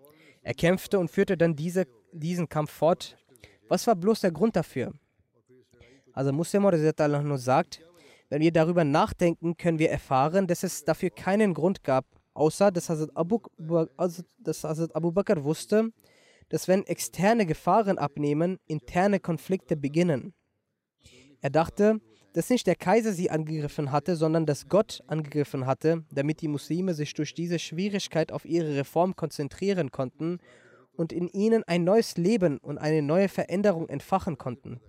[0.43, 3.17] Er kämpfte und führte dann diese, diesen Kampf fort.
[3.67, 4.93] Was war bloß der Grund dafür?
[6.13, 7.81] Also Muslim nur sagt,
[8.29, 12.91] wenn wir darüber nachdenken, können wir erfahren, dass es dafür keinen Grund gab, außer dass
[12.91, 13.39] Hazrat Abu,
[13.97, 15.91] also dass Hazrat Abu Bakr wusste,
[16.51, 20.35] dass wenn externe Gefahren abnehmen, interne Konflikte beginnen.
[21.41, 22.01] Er dachte,
[22.33, 26.95] dass nicht der Kaiser sie angegriffen hatte, sondern dass Gott angegriffen hatte, damit die Muslime
[26.95, 30.39] sich durch diese Schwierigkeit auf ihre Reform konzentrieren konnten
[30.97, 34.81] und in ihnen ein neues Leben und eine neue Veränderung entfachen konnten.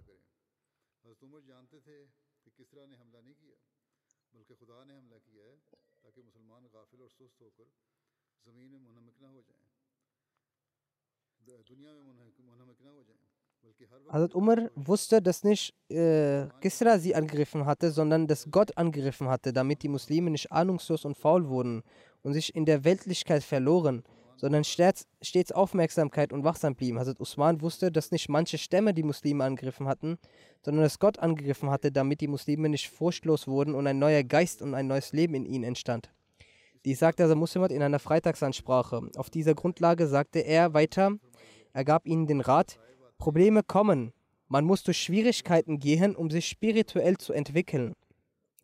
[14.11, 19.53] Hazrat Umar wusste, dass nicht äh, Kisra sie angegriffen hatte, sondern dass Gott angegriffen hatte,
[19.53, 21.81] damit die Muslime nicht ahnungslos und faul wurden
[22.21, 24.03] und sich in der Weltlichkeit verloren,
[24.35, 26.99] sondern stets, stets Aufmerksamkeit und wachsam blieben.
[26.99, 30.17] Hazrat Usman wusste, dass nicht manche Stämme die Muslime angegriffen hatten,
[30.61, 34.61] sondern dass Gott angegriffen hatte, damit die Muslime nicht furchtlos wurden und ein neuer Geist
[34.61, 36.11] und ein neues Leben in ihnen entstand.
[36.83, 39.09] Dies sagte Hazrat Muslimat in einer Freitagsansprache.
[39.15, 41.13] Auf dieser Grundlage sagte er weiter,
[41.73, 42.77] er gab ihnen den Rat,
[43.21, 44.13] Probleme kommen,
[44.47, 47.93] man muss durch Schwierigkeiten gehen, um sich spirituell zu entwickeln.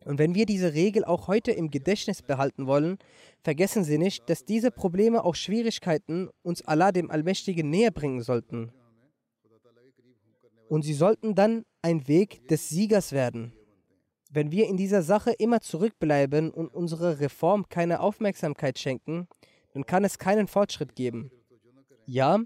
[0.04, 2.98] Und wenn wir diese Regel auch heute im Gedächtnis behalten wollen,
[3.44, 8.72] vergessen Sie nicht, dass diese Probleme, auch Schwierigkeiten, uns Allah dem Allmächtigen näher bringen sollten.
[10.68, 13.52] Und sie sollten dann ein Weg des Siegers werden.
[14.28, 19.28] Wenn wir in dieser Sache immer zurückbleiben und unserer Reform keine Aufmerksamkeit schenken,
[19.72, 21.30] dann kann es keinen Fortschritt geben.
[22.06, 22.40] Ja,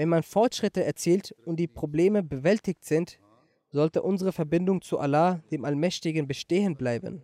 [0.00, 3.18] wenn man Fortschritte erzielt und die Probleme bewältigt sind,
[3.70, 7.22] sollte unsere Verbindung zu Allah, dem Allmächtigen, bestehen bleiben.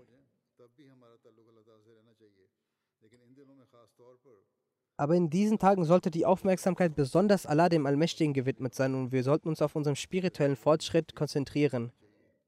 [4.98, 9.22] Aber in diesen Tagen sollte die Aufmerksamkeit besonders Allah, dem Allmächtigen, gewidmet sein und wir
[9.22, 11.92] sollten uns auf unseren spirituellen Fortschritt konzentrieren.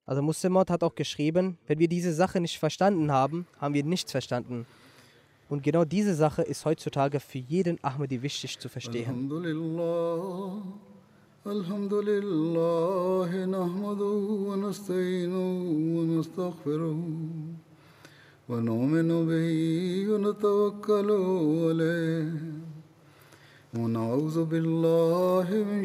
[0.04, 4.12] Also Muslimot hat auch geschrieben, wenn wir diese Sache nicht verstanden haben, haben wir nichts
[4.12, 4.66] verstanden.
[5.48, 9.06] Und genau diese Sache ist heutzutage für jeden Ahmadi wichtig zu verstehen.
[9.06, 10.62] Alhamdulillah,
[11.44, 17.54] Alhamdulillah, nahmaduhu wa nasta'inuhu wa nastaghfiruhu
[18.48, 22.32] wa nu'minu bihi wa natawakkalu alayhi
[23.72, 25.84] wa na'udhu billahi min